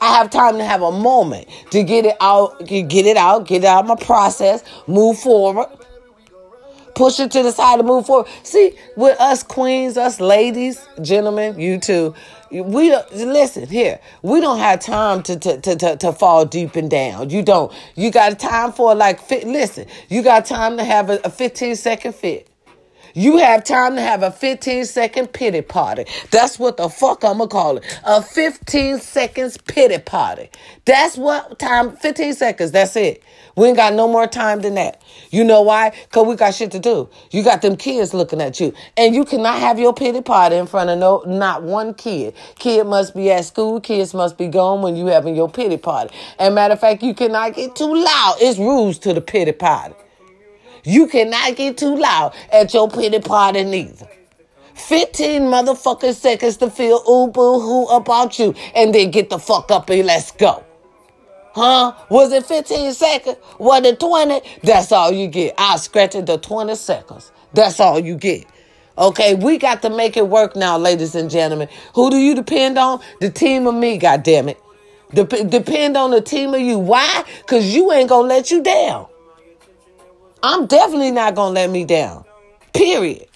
I 0.00 0.16
have 0.18 0.30
time 0.30 0.58
to 0.58 0.64
have 0.64 0.82
a 0.82 0.92
moment 0.92 1.48
to 1.70 1.82
get 1.82 2.06
it 2.06 2.16
out, 2.20 2.66
get 2.66 3.06
it 3.06 3.16
out, 3.16 3.46
get 3.46 3.64
it 3.64 3.66
out 3.66 3.84
of 3.84 3.88
my 3.88 4.04
process, 4.04 4.62
move 4.86 5.18
forward, 5.18 5.66
push 6.94 7.20
it 7.20 7.30
to 7.32 7.42
the 7.42 7.52
side 7.52 7.78
and 7.78 7.88
move 7.88 8.06
forward. 8.06 8.28
See, 8.42 8.76
with 8.96 9.18
us 9.20 9.42
queens, 9.42 9.96
us 9.96 10.20
ladies, 10.20 10.86
gentlemen, 11.00 11.58
you 11.58 11.78
too, 11.78 12.14
we 12.50 12.94
listen 13.12 13.66
here. 13.66 14.00
We 14.22 14.40
don't 14.40 14.58
have 14.58 14.80
time 14.80 15.22
to 15.24 15.38
to, 15.38 15.60
to, 15.60 15.76
to, 15.76 15.96
to 15.96 16.12
fall 16.12 16.44
deep 16.46 16.76
and 16.76 16.90
down. 16.90 17.30
You 17.30 17.42
don't. 17.42 17.72
You 17.94 18.10
got 18.10 18.38
time 18.38 18.72
for 18.72 18.94
like 18.94 19.20
fit. 19.20 19.46
Listen, 19.46 19.86
you 20.08 20.22
got 20.22 20.46
time 20.46 20.76
to 20.78 20.84
have 20.84 21.10
a, 21.10 21.20
a 21.24 21.30
15 21.30 21.76
second 21.76 22.14
fit. 22.14 22.48
You 23.18 23.38
have 23.38 23.64
time 23.64 23.96
to 23.96 24.00
have 24.00 24.22
a 24.22 24.30
15 24.30 24.84
second 24.84 25.32
pity 25.32 25.60
party. 25.60 26.04
That's 26.30 26.56
what 26.56 26.76
the 26.76 26.88
fuck 26.88 27.24
I'm 27.24 27.38
gonna 27.38 27.48
call 27.48 27.78
it. 27.78 28.00
A 28.04 28.22
15 28.22 29.00
seconds 29.00 29.58
pity 29.58 29.98
party. 29.98 30.50
That's 30.84 31.16
what 31.16 31.58
time, 31.58 31.96
15 31.96 32.34
seconds, 32.34 32.70
that's 32.70 32.94
it. 32.94 33.24
We 33.56 33.66
ain't 33.66 33.76
got 33.76 33.94
no 33.94 34.06
more 34.06 34.28
time 34.28 34.60
than 34.60 34.76
that. 34.76 35.02
You 35.32 35.42
know 35.42 35.62
why? 35.62 35.90
Because 36.04 36.28
we 36.28 36.36
got 36.36 36.54
shit 36.54 36.70
to 36.70 36.78
do. 36.78 37.08
You 37.32 37.42
got 37.42 37.60
them 37.60 37.74
kids 37.74 38.14
looking 38.14 38.40
at 38.40 38.60
you. 38.60 38.72
And 38.96 39.16
you 39.16 39.24
cannot 39.24 39.58
have 39.58 39.80
your 39.80 39.92
pity 39.92 40.22
party 40.22 40.54
in 40.54 40.68
front 40.68 40.88
of 40.88 41.00
no 41.00 41.24
not 41.26 41.64
one 41.64 41.94
kid. 41.94 42.34
Kid 42.60 42.86
must 42.86 43.16
be 43.16 43.32
at 43.32 43.44
school. 43.46 43.80
Kids 43.80 44.14
must 44.14 44.38
be 44.38 44.46
gone 44.46 44.80
when 44.80 44.94
you 44.94 45.06
having 45.06 45.34
your 45.34 45.50
pity 45.50 45.76
party. 45.76 46.14
And 46.38 46.54
matter 46.54 46.74
of 46.74 46.80
fact, 46.80 47.02
you 47.02 47.14
cannot 47.14 47.56
get 47.56 47.74
too 47.74 47.92
loud. 47.92 48.36
It's 48.40 48.60
rules 48.60 48.96
to 49.00 49.12
the 49.12 49.20
pity 49.20 49.50
party. 49.50 49.96
You 50.84 51.06
cannot 51.06 51.56
get 51.56 51.78
too 51.78 51.96
loud 51.96 52.34
at 52.52 52.72
your 52.74 52.88
pity 52.90 53.20
party 53.20 53.64
neither. 53.64 54.08
15 54.74 55.42
motherfucking 55.42 56.14
seconds 56.14 56.56
to 56.58 56.70
feel 56.70 57.02
ooh 57.08 57.28
boo 57.28 57.60
hoo 57.60 57.86
about 57.86 58.38
you 58.38 58.54
and 58.74 58.94
then 58.94 59.10
get 59.10 59.28
the 59.28 59.38
fuck 59.38 59.70
up 59.70 59.90
and 59.90 60.06
let's 60.06 60.30
go. 60.32 60.64
Huh? 61.54 61.92
Was 62.08 62.32
it 62.32 62.46
15 62.46 62.92
seconds? 62.92 63.36
Was 63.58 63.84
it 63.84 63.98
20? 63.98 64.40
That's 64.62 64.92
all 64.92 65.10
you 65.10 65.26
get. 65.26 65.54
I'll 65.58 65.78
scratch 65.78 66.14
it 66.14 66.26
to 66.26 66.38
20 66.38 66.74
seconds. 66.76 67.32
That's 67.52 67.80
all 67.80 67.98
you 67.98 68.14
get. 68.14 68.46
Okay, 68.96 69.34
we 69.34 69.58
got 69.58 69.82
to 69.82 69.90
make 69.90 70.16
it 70.16 70.28
work 70.28 70.56
now, 70.56 70.78
ladies 70.78 71.14
and 71.14 71.30
gentlemen. 71.30 71.68
Who 71.94 72.10
do 72.10 72.16
you 72.16 72.34
depend 72.34 72.78
on? 72.78 73.00
The 73.20 73.30
team 73.30 73.66
of 73.66 73.74
me, 73.74 73.98
God 73.98 74.22
damn 74.22 74.48
it. 74.48 74.60
Dep- 75.14 75.48
depend 75.48 75.96
on 75.96 76.10
the 76.10 76.20
team 76.20 76.54
of 76.54 76.60
you. 76.60 76.78
Why? 76.78 77.24
Because 77.40 77.74
you 77.74 77.90
ain't 77.92 78.08
going 78.08 78.28
to 78.28 78.34
let 78.34 78.50
you 78.50 78.62
down. 78.62 79.06
I'm 80.42 80.66
definitely 80.66 81.10
not 81.10 81.34
going 81.34 81.54
to 81.54 81.60
let 81.60 81.70
me 81.70 81.84
down. 81.84 82.24
Period. 82.72 83.26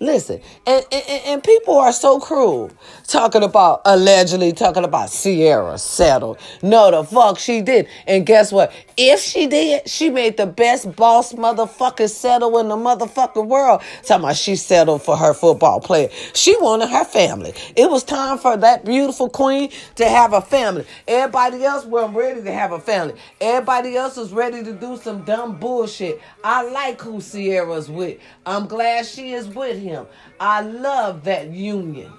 Listen, 0.00 0.40
and, 0.66 0.84
and, 0.92 1.22
and 1.26 1.42
people 1.42 1.76
are 1.76 1.92
so 1.92 2.20
cruel 2.20 2.70
talking 3.08 3.42
about 3.42 3.80
allegedly 3.86 4.52
talking 4.52 4.84
about 4.84 5.10
Ciara 5.10 5.78
settled. 5.78 6.38
No, 6.62 6.90
the 6.90 7.02
fuck 7.02 7.38
she 7.38 7.62
did. 7.62 7.88
And 8.06 8.26
guess 8.26 8.52
what? 8.52 8.72
If 8.96 9.20
she 9.20 9.46
did, 9.46 9.88
she 9.88 10.10
made 10.10 10.36
the 10.36 10.46
best 10.46 10.94
boss 10.94 11.32
motherfucker 11.32 12.08
settle 12.08 12.58
in 12.58 12.68
the 12.68 12.76
motherfucking 12.76 13.46
world. 13.46 13.82
Talking 14.04 14.24
about 14.24 14.36
she 14.36 14.56
settled 14.56 15.02
for 15.02 15.16
her 15.16 15.32
football 15.32 15.80
player. 15.80 16.10
She 16.34 16.56
wanted 16.58 16.90
her 16.90 17.04
family. 17.04 17.54
It 17.74 17.90
was 17.90 18.04
time 18.04 18.38
for 18.38 18.56
that 18.58 18.84
beautiful 18.84 19.30
queen 19.30 19.70
to 19.96 20.06
have 20.06 20.34
a 20.34 20.42
family. 20.42 20.84
Everybody 21.06 21.64
else 21.64 21.86
wasn't 21.86 22.16
ready 22.16 22.42
to 22.42 22.52
have 22.52 22.72
a 22.72 22.78
family. 22.78 23.14
Everybody 23.40 23.96
else 23.96 24.16
was 24.16 24.32
ready 24.32 24.62
to 24.62 24.72
do 24.74 24.98
some 24.98 25.24
dumb 25.24 25.58
bullshit. 25.58 26.20
I 26.44 26.68
like 26.70 27.00
who 27.00 27.22
Ciara's 27.22 27.88
with. 27.88 28.18
I'm 28.44 28.66
glad 28.66 29.06
she 29.06 29.32
is 29.32 29.48
with 29.48 29.78
him. 29.78 30.06
I 30.38 30.60
love 30.60 31.24
that 31.24 31.50
union. 31.50 32.12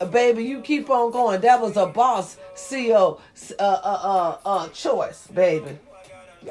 Uh, 0.00 0.06
baby, 0.06 0.44
you 0.44 0.60
keep 0.60 0.90
on 0.90 1.10
going. 1.10 1.40
That 1.40 1.60
was 1.60 1.76
a 1.76 1.86
boss 1.86 2.36
CEO 2.54 3.20
uh, 3.58 3.62
uh, 3.62 4.00
uh, 4.02 4.38
uh, 4.44 4.68
choice, 4.68 5.26
baby. 5.28 5.78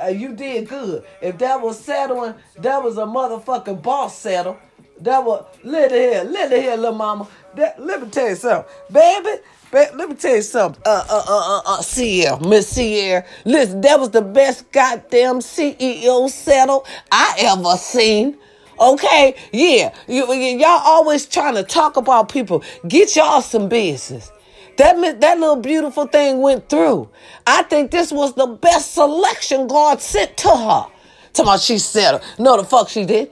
Uh, 0.02 0.08
you 0.08 0.34
did 0.34 0.68
good. 0.68 1.04
If 1.22 1.38
that 1.40 1.62
was 1.62 1.80
settling, 1.80 2.36
that 2.58 2.82
was 2.82 2.98
a 2.98 3.02
motherfucking 3.02 3.82
boss 3.82 4.18
settle. 4.18 4.58
That 5.02 5.24
was 5.24 5.46
little 5.64 5.98
here, 5.98 6.24
little 6.24 6.60
here, 6.60 6.76
little 6.78 6.96
mama. 6.96 7.28
That, 7.56 7.80
let 7.80 8.02
me 8.02 8.10
tell 8.10 8.30
you 8.30 8.36
something, 8.36 8.72
baby. 8.92 9.42
let 9.74 10.10
me 10.10 10.16
tell 10.16 10.36
you 10.36 10.42
something. 10.42 10.82
Uh, 10.86 11.04
uh, 11.10 11.24
uh, 11.28 11.60
uh, 11.60 11.62
uh 11.66 11.84
Ciara, 11.84 12.40
Miss 12.48 12.74
Ciara. 12.76 13.26
Listen, 13.44 13.82
that 13.82 14.00
was 14.00 14.12
the 14.12 14.22
best 14.22 14.72
goddamn 14.72 15.40
CEO 15.40 16.30
settle 16.30 16.86
I 17.12 17.36
ever 17.40 17.76
seen. 17.78 18.38
Okay, 18.80 19.36
yeah, 19.52 19.94
you, 20.08 20.32
y'all 20.34 20.82
always 20.84 21.26
trying 21.26 21.56
to 21.56 21.64
talk 21.64 21.98
about 21.98 22.30
people. 22.30 22.64
Get 22.88 23.16
y'all 23.16 23.42
some 23.42 23.70
business. 23.70 24.32
That 24.78 25.20
that 25.22 25.40
little 25.40 25.58
beautiful 25.58 26.08
thing 26.08 26.42
went 26.42 26.68
through. 26.68 27.10
I 27.46 27.64
think 27.64 27.92
this 27.92 28.12
was 28.12 28.34
the 28.34 28.48
best 28.48 28.94
selection 28.94 29.68
God 29.68 30.02
sent 30.02 30.36
to 30.38 30.50
her. 30.50 30.88
Tell 31.34 31.46
me 31.46 31.58
she 31.60 31.78
settled. 31.78 32.24
No, 32.40 32.58
the 32.58 32.64
fuck 32.64 32.90
she 32.90 33.06
did. 33.06 33.30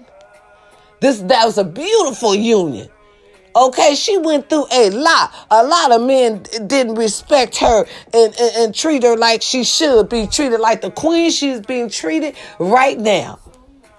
This 1.00 1.20
that 1.22 1.46
was 1.46 1.58
a 1.58 1.64
beautiful 1.64 2.36
union. 2.36 2.90
Okay, 3.54 3.96
she 3.96 4.18
went 4.18 4.50
through 4.50 4.66
a 4.72 4.92
lot. 4.92 5.34
A 5.50 5.64
lot 5.64 5.92
of 5.92 6.02
men 6.04 6.44
didn't 6.68 6.96
respect 6.96 7.58
her 7.58 7.86
and, 8.14 8.34
and, 8.40 8.56
and 8.58 8.76
treat 8.76 9.04
her 9.04 9.18
like 9.18 9.42
she 9.42 9.66
should 9.66 10.08
be 10.08 10.26
treated 10.28 10.62
like 10.62 10.80
the 10.80 10.92
queen 10.92 11.32
she's 11.32 11.60
being 11.60 11.90
treated 11.90 12.36
right 12.60 12.98
now. 12.98 13.40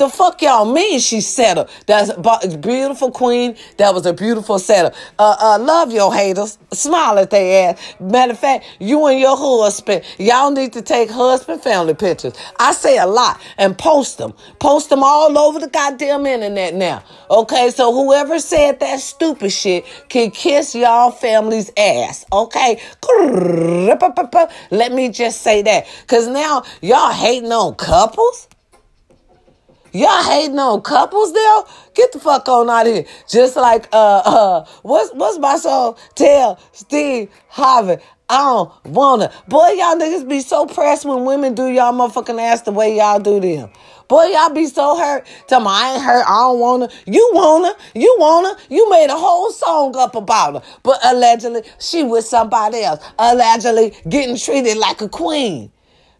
The 0.02 0.08
fuck 0.08 0.42
y'all 0.42 0.64
mean 0.64 0.98
she 0.98 1.20
settled? 1.20 1.70
That's 1.86 2.10
beautiful 2.56 3.12
queen. 3.12 3.54
That 3.76 3.94
was 3.94 4.04
a 4.04 4.12
beautiful 4.12 4.58
setup. 4.58 4.94
Uh, 5.16 5.36
uh, 5.40 5.58
love 5.60 5.92
your 5.92 6.12
haters. 6.12 6.58
Smile 6.72 7.20
at 7.20 7.30
their 7.30 7.70
ass. 7.70 7.94
Matter 8.00 8.32
of 8.32 8.38
fact, 8.40 8.64
you 8.80 9.06
and 9.06 9.20
your 9.20 9.36
husband, 9.36 10.02
y'all 10.18 10.50
need 10.50 10.72
to 10.72 10.82
take 10.82 11.08
husband 11.08 11.62
family 11.62 11.94
pictures. 11.94 12.34
I 12.58 12.72
say 12.72 12.98
a 12.98 13.06
lot 13.06 13.40
and 13.58 13.78
post 13.78 14.18
them. 14.18 14.34
Post 14.58 14.90
them 14.90 15.04
all 15.04 15.38
over 15.38 15.60
the 15.60 15.68
goddamn 15.68 16.26
internet 16.26 16.74
now. 16.74 17.04
Okay, 17.30 17.70
so 17.70 17.92
whoever 17.94 18.40
said 18.40 18.80
that 18.80 18.98
stupid 18.98 19.52
shit 19.52 19.84
can 20.08 20.32
kiss 20.32 20.74
y'all 20.74 21.12
family's 21.12 21.70
ass. 21.76 22.26
Okay? 22.32 22.82
Let 24.72 24.90
me 24.90 25.10
just 25.10 25.42
say 25.42 25.62
that. 25.62 25.86
Cause 26.08 26.26
now 26.26 26.64
y'all 26.80 27.12
hating 27.12 27.52
on 27.52 27.76
couples. 27.76 28.48
Y'all 29.92 30.22
hating 30.22 30.58
on 30.58 30.80
couples 30.80 31.32
now? 31.32 31.66
Get 31.94 32.12
the 32.12 32.18
fuck 32.18 32.48
on 32.48 32.70
out 32.70 32.86
of 32.86 32.94
here. 32.94 33.04
Just 33.28 33.56
like 33.56 33.88
uh 33.92 34.22
uh 34.24 34.64
what's 34.82 35.12
what's 35.12 35.38
my 35.38 35.56
song? 35.56 35.96
Tell 36.14 36.58
Steve 36.72 37.28
Harvey. 37.48 38.02
I 38.30 38.38
don't 38.38 38.72
wanna. 38.86 39.30
Boy, 39.48 39.72
y'all 39.76 39.94
niggas 39.96 40.26
be 40.26 40.40
so 40.40 40.64
pressed 40.64 41.04
when 41.04 41.26
women 41.26 41.54
do 41.54 41.66
y'all 41.68 41.92
motherfucking 41.92 42.40
ass 42.40 42.62
the 42.62 42.72
way 42.72 42.96
y'all 42.96 43.20
do 43.20 43.38
them. 43.38 43.68
Boy, 44.08 44.24
y'all 44.32 44.48
be 44.48 44.66
so 44.66 44.96
hurt. 44.96 45.26
Tell 45.46 45.60
me 45.60 45.66
I 45.68 45.94
ain't 45.94 46.02
hurt. 46.02 46.24
I 46.26 46.36
don't 46.36 46.58
wanna. 46.58 46.88
You 47.04 47.30
wanna. 47.34 47.74
You 47.94 48.16
wanna. 48.18 48.56
You 48.70 48.88
made 48.88 49.10
a 49.10 49.16
whole 49.16 49.50
song 49.50 49.94
up 49.96 50.14
about 50.14 50.54
her. 50.54 50.62
But 50.82 51.00
allegedly, 51.04 51.64
she 51.78 52.02
with 52.02 52.24
somebody 52.24 52.82
else. 52.82 53.04
Allegedly 53.18 53.94
getting 54.08 54.36
treated 54.36 54.78
like 54.78 55.02
a 55.02 55.08
queen. 55.10 55.70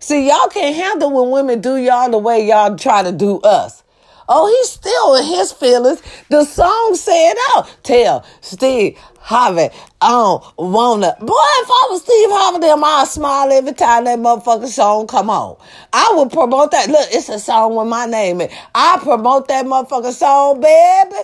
See, 0.03 0.27
y'all 0.27 0.49
can't 0.49 0.75
handle 0.75 1.13
when 1.13 1.31
women 1.31 1.61
do 1.61 1.77
y'all 1.77 2.11
the 2.11 2.19
way 2.19 2.45
y'all 2.45 2.77
try 2.77 3.05
to 3.05 3.13
do 3.13 3.39
us. 3.43 3.85
Oh, 4.29 4.49
he's 4.49 4.71
still 4.71 5.15
in 5.15 5.25
his 5.27 5.53
feelings. 5.53 6.03
The 6.29 6.45
song 6.45 6.97
said. 6.97 7.35
Oh, 7.51 7.71
tell 7.85 8.27
Steve 8.41 8.99
Harvey, 9.21 9.69
I 10.01 10.09
don't 10.09 10.43
wanna. 10.59 11.15
Boy, 11.21 11.27
if 11.29 11.69
I 11.71 11.87
was 11.91 12.03
Steve 12.03 12.31
Harvey, 12.33 12.59
then 12.59 12.83
I'd 12.83 13.07
smile 13.07 13.53
every 13.53 13.75
time 13.75 14.03
that 14.07 14.19
motherfucking 14.19 14.67
song 14.67 15.07
come 15.07 15.31
on. 15.31 15.57
I 15.93 16.13
would 16.17 16.33
promote 16.33 16.73
that. 16.73 16.89
Look, 16.91 17.09
it's 17.13 17.29
a 17.29 17.39
song 17.39 17.77
with 17.77 17.87
my 17.87 18.07
name 18.07 18.41
in. 18.41 18.51
I 18.75 18.99
promote 19.01 19.47
that 19.47 19.67
motherfucking 19.67 20.15
song, 20.15 20.61
baby. 20.61 21.23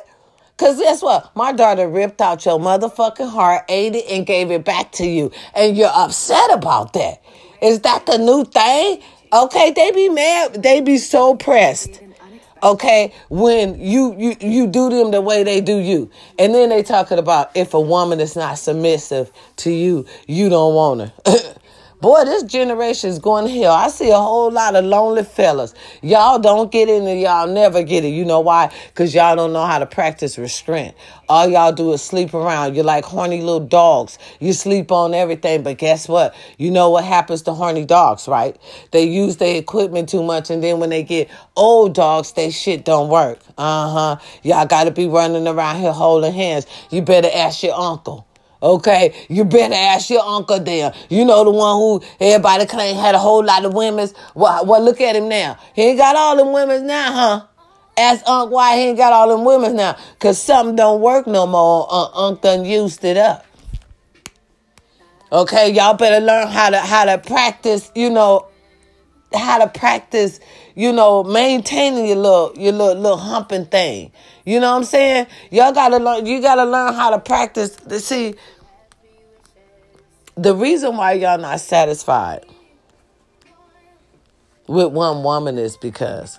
Cause 0.57 0.79
guess 0.79 1.03
what? 1.03 1.35
My 1.35 1.51
daughter 1.53 1.89
ripped 1.89 2.21
out 2.21 2.45
your 2.45 2.61
motherfucking 2.61 3.29
heart, 3.29 3.65
ate 3.69 3.97
it, 3.97 4.05
and 4.09 4.25
gave 4.25 4.53
it 4.53 4.65
back 4.65 4.93
to 4.93 5.05
you. 5.05 5.33
And 5.55 5.77
you're 5.77 5.91
upset 5.93 6.53
about 6.53 6.93
that. 6.93 7.21
Is 7.63 7.81
that 7.81 8.07
the 8.07 8.19
new 8.19 8.45
thing? 8.45 9.03
Okay, 9.33 9.73
they 9.73 9.91
be 9.91 10.09
mad. 10.09 10.63
They 10.63 10.81
be 10.81 10.99
so 10.99 11.35
pressed. 11.35 12.01
Okay, 12.63 13.13
when 13.29 13.81
you 13.81 14.17
you 14.19 14.37
you 14.41 14.67
do 14.67 14.91
them 14.91 15.13
the 15.13 15.21
way 15.21 15.45
they 15.45 15.61
do 15.61 15.77
you, 15.77 16.11
and 16.39 16.53
then 16.55 16.71
they 16.71 16.83
talking 16.83 17.19
about 17.19 17.51
if 17.55 17.73
a 17.73 17.81
woman 17.81 18.19
is 18.19 18.35
not 18.35 18.59
submissive 18.59 19.31
to 19.57 19.71
you, 19.71 20.07
you 20.27 20.49
don't 20.49 20.75
want 20.75 21.01
her. 21.03 21.13
Boy, 22.01 22.25
this 22.27 22.45
generation 22.45 23.11
is 23.11 23.19
going 23.19 23.45
to 23.47 23.51
hell. 23.51 23.73
I 23.73 23.89
see 23.89 24.11
a 24.11 24.17
whole 24.17 24.53
lot 24.53 24.77
of 24.77 24.85
lonely 24.85 25.25
fellas. 25.25 25.75
Y'all 26.01 26.39
don't 26.39 26.71
get 26.71 26.89
in 26.89 27.03
it. 27.09 27.19
Y'all 27.19 27.49
never 27.49 27.83
get 27.83 28.05
it. 28.05 28.11
You 28.11 28.25
know 28.25 28.39
why? 28.39 28.73
Because 28.87 29.13
y'all 29.13 29.35
don't 29.35 29.53
know 29.53 29.67
how 29.67 29.81
to 29.81 29.87
practice 29.87 30.39
restraint. 30.39 30.95
All 31.29 31.49
y'all 31.49 31.73
do 31.73 31.93
is 31.93 32.01
sleep 32.01 32.35
around. 32.35 32.77
You're 32.77 32.85
like 32.85 33.05
horny 33.05 33.41
little 33.41 33.67
dogs. 33.67 34.17
You 34.39 34.53
sleep 34.53 34.93
on 34.93 35.13
everything. 35.13 35.65
But 35.65 35.79
guess 35.79 36.09
what? 36.09 36.37
You 36.57 36.71
know 36.71 36.89
what 36.89 37.03
happens 37.03 37.43
to 37.43 37.53
horny 37.53 37.85
dogs, 37.85 38.29
right? 38.29 38.57
They 38.93 39.03
use 39.03 39.39
their 39.39 39.57
equipment 39.57 40.09
too 40.09 40.23
much. 40.23 40.51
And 40.51 40.63
then 40.63 40.79
when 40.79 40.91
they 40.91 41.03
get 41.03 41.29
old 41.57 41.97
dogs, 41.97 42.31
they 42.31 42.51
shit 42.51 42.85
don't 42.85 43.09
work. 43.09 43.41
Uh 43.59 44.17
huh. 44.17 44.25
Y'all 44.45 44.67
got 44.67 44.85
to 44.85 44.93
be 44.93 45.09
running 45.09 45.49
around 45.49 45.81
here 45.81 45.93
holding 45.93 46.33
hands. 46.33 46.65
You 46.91 47.03
better 47.03 47.29
ask 47.35 47.65
your 47.65 47.75
uncle. 47.75 48.28
Okay, 48.61 49.15
you 49.29 49.45
better 49.45 49.75
ask 49.75 50.11
your 50.11 50.23
uncle 50.23 50.59
there. 50.59 50.93
You 51.09 51.25
know 51.25 51.45
the 51.45 51.51
one 51.51 51.77
who 51.77 52.03
everybody 52.19 52.67
claim 52.67 52.97
had 52.97 53.15
a 53.15 53.19
whole 53.19 53.45
lot 53.45 53.65
of 53.65 53.73
women's. 53.73 54.15
Well, 54.35 54.67
well, 54.67 54.83
look 54.83 55.01
at 55.01 55.15
him 55.15 55.29
now. 55.29 55.59
He 55.75 55.83
ain't 55.83 55.99
got 55.99 56.17
all 56.17 56.37
them 56.37 56.53
women's 56.53 56.83
now, 56.83 57.13
huh? 57.13 57.47
Ask 57.97 58.27
Unc 58.29 58.51
why 58.51 58.77
he 58.77 58.83
ain't 58.83 58.99
got 58.99 59.13
all 59.13 59.29
them 59.29 59.45
women's 59.45 59.75
now. 59.75 59.97
Cause 60.19 60.41
something 60.41 60.75
don't 60.75 61.01
work 61.01 61.27
no 61.27 61.47
more. 61.47 61.87
Uh, 61.89 62.27
Unc 62.27 62.43
done 62.43 62.65
used 62.65 63.05
it 63.05 63.17
up. 63.17 63.45
Okay, 65.31 65.73
y'all 65.73 65.95
better 65.95 66.25
learn 66.25 66.49
how 66.49 66.71
to 66.71 66.79
how 66.79 67.05
to 67.05 67.19
practice. 67.19 67.93
You 67.95 68.11
know 68.11 68.49
how 69.33 69.59
to 69.59 69.69
practice 69.69 70.41
you 70.79 70.93
know, 70.93 71.25
maintaining 71.25 72.07
your 72.07 72.19
little 72.19 72.53
your 72.57 72.73
little 72.73 73.03
little 73.03 73.19
humping 73.19 73.67
thing. 73.67 74.13
You 74.45 74.61
know 74.61 74.71
what 74.71 74.77
I'm 74.79 74.85
saying? 74.85 75.27
Y'all 75.51 75.73
gotta 75.73 75.97
learn 75.97 76.25
you 76.25 76.41
gotta 76.41 76.65
learn 76.65 76.95
how 76.95 77.11
to 77.11 77.19
practice 77.19 77.75
to 77.75 77.99
see 77.99 78.37
the 80.37 80.55
reason 80.55 80.97
why 80.97 81.15
y'all 81.15 81.37
not 81.37 81.59
satisfied 81.59 82.47
with 84.69 84.93
one 84.93 85.25
woman 85.25 85.59
is 85.59 85.77
because 85.77 86.39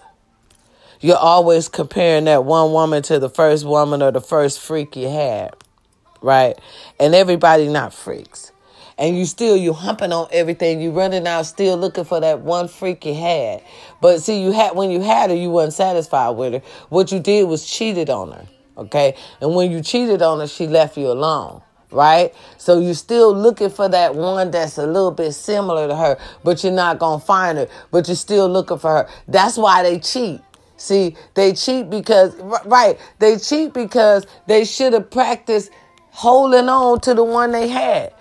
you're 1.02 1.18
always 1.18 1.68
comparing 1.68 2.24
that 2.24 2.46
one 2.46 2.72
woman 2.72 3.04
to 3.04 3.20
the 3.20 3.30
first 3.30 3.66
woman 3.66 4.02
or 4.02 4.12
the 4.12 4.22
first 4.22 4.62
freak 4.62 4.96
you 4.96 5.10
had, 5.10 5.54
right? 6.22 6.58
And 6.98 7.14
everybody 7.14 7.68
not 7.68 7.94
freaks. 7.94 8.54
And 9.00 9.18
you 9.18 9.26
still 9.26 9.56
you 9.56 9.74
humping 9.74 10.12
on 10.12 10.28
everything. 10.32 10.82
You 10.82 10.92
running 10.92 11.26
out 11.26 11.46
still 11.46 11.78
looking 11.78 12.04
for 12.04 12.20
that 12.20 12.42
one 12.42 12.68
freak 12.68 13.06
you 13.06 13.16
had. 13.16 13.64
But 14.02 14.22
see, 14.22 14.42
you 14.44 14.52
had 14.52 14.76
when 14.76 14.92
you 14.92 15.02
had 15.02 15.30
her, 15.30 15.36
you 15.36 15.50
wasn't 15.50 15.74
satisfied 15.74 16.32
with 16.32 16.54
her. 16.54 16.62
What 16.90 17.12
you 17.12 17.20
did 17.20 17.48
was 17.48 17.66
cheated 17.66 18.10
on 18.10 18.34
her. 18.34 18.46
Okay? 18.78 19.16
And 19.42 19.56
when 19.56 19.72
you 19.72 19.82
cheated 19.82 20.22
on 20.22 20.40
her, 20.42 20.48
she 20.48 20.68
left 20.68 20.98
you 20.98 21.08
alone 21.08 21.62
right? 21.92 22.34
So 22.58 22.80
you're 22.80 22.94
still 22.94 23.34
looking 23.34 23.70
for 23.70 23.90
that 23.90 24.16
one 24.16 24.52
that's 24.52 24.78
a 24.78 24.86
little 24.86 25.12
bit 25.12 25.32
similar 25.34 25.88
to 25.88 25.96
her, 25.96 26.20
but 26.44 26.64
you're 26.64 26.74
not 26.74 27.00
going 27.00 27.20
to 27.20 27.26
find 27.26 27.58
her, 27.58 27.68
but 27.92 28.08
you're 28.08 28.16
still 28.16 28.48
looking 28.48 28.78
for 28.78 28.92
her. 28.92 29.10
That's 29.28 29.58
why 29.58 29.84
they 29.84 30.00
cheat. 30.00 30.42
See, 30.78 31.18
they 31.34 31.54
cheat 31.54 31.90
because, 31.90 32.36
right, 32.66 32.98
they 33.20 33.38
cheat 33.38 33.74
because 33.74 34.26
they 34.48 34.64
should 34.64 34.94
have 34.94 35.12
practiced 35.12 35.72
holding 36.12 36.70
on 36.70 37.00
to 37.02 37.14
the 37.14 37.24
one 37.24 37.52
they 37.52 37.68
had, 37.68 38.14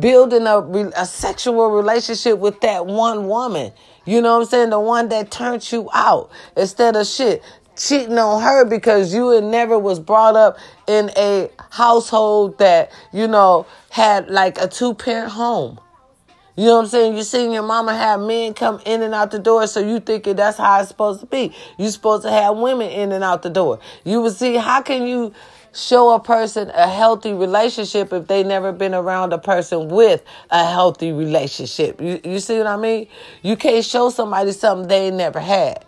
building 0.00 0.46
a, 0.46 0.58
a 0.96 1.06
sexual 1.06 1.70
relationship 1.70 2.38
with 2.38 2.60
that 2.60 2.86
one 2.86 3.28
woman. 3.28 3.72
You 4.04 4.20
know 4.20 4.34
what 4.38 4.44
I'm 4.44 4.48
saying? 4.48 4.70
The 4.70 4.80
one 4.80 5.08
that 5.10 5.30
turned 5.30 5.70
you 5.70 5.88
out 5.92 6.30
instead 6.56 6.96
of 6.96 7.06
shit 7.06 7.42
cheating 7.78 8.18
on 8.18 8.42
her 8.42 8.64
because 8.64 9.14
you 9.14 9.36
and 9.36 9.50
never 9.50 9.78
was 9.78 10.00
brought 10.00 10.34
up 10.34 10.58
in 10.86 11.10
a 11.16 11.50
household 11.70 12.58
that, 12.58 12.90
you 13.12 13.28
know, 13.28 13.66
had 13.90 14.28
like 14.28 14.58
a 14.60 14.66
two 14.66 14.94
parent 14.94 15.30
home. 15.32 15.78
You 16.56 16.64
know 16.64 16.76
what 16.78 16.82
I'm 16.82 16.88
saying? 16.88 17.16
You 17.16 17.22
seen 17.22 17.52
your 17.52 17.62
mama 17.62 17.94
have 17.94 18.20
men 18.20 18.52
come 18.52 18.80
in 18.84 19.02
and 19.02 19.14
out 19.14 19.30
the 19.30 19.38
door, 19.38 19.68
so 19.68 19.78
you 19.78 20.00
thinking 20.00 20.34
that's 20.34 20.58
how 20.58 20.80
it's 20.80 20.88
supposed 20.88 21.20
to 21.20 21.26
be. 21.26 21.54
You 21.78 21.88
supposed 21.88 22.24
to 22.24 22.32
have 22.32 22.56
women 22.56 22.90
in 22.90 23.12
and 23.12 23.22
out 23.22 23.42
the 23.42 23.50
door. 23.50 23.78
You 24.04 24.22
would 24.22 24.34
see 24.34 24.56
how 24.56 24.82
can 24.82 25.06
you 25.06 25.32
show 25.74 26.14
a 26.14 26.20
person 26.20 26.70
a 26.70 26.88
healthy 26.88 27.32
relationship 27.32 28.12
if 28.12 28.26
they 28.26 28.42
never 28.42 28.72
been 28.72 28.94
around 28.94 29.32
a 29.32 29.38
person 29.38 29.88
with 29.88 30.22
a 30.50 30.64
healthy 30.64 31.12
relationship. 31.12 32.00
You 32.00 32.20
you 32.24 32.40
see 32.40 32.58
what 32.58 32.66
I 32.66 32.76
mean? 32.76 33.08
You 33.42 33.56
can't 33.56 33.84
show 33.84 34.10
somebody 34.10 34.52
something 34.52 34.88
they 34.88 35.10
never 35.10 35.40
had. 35.40 35.84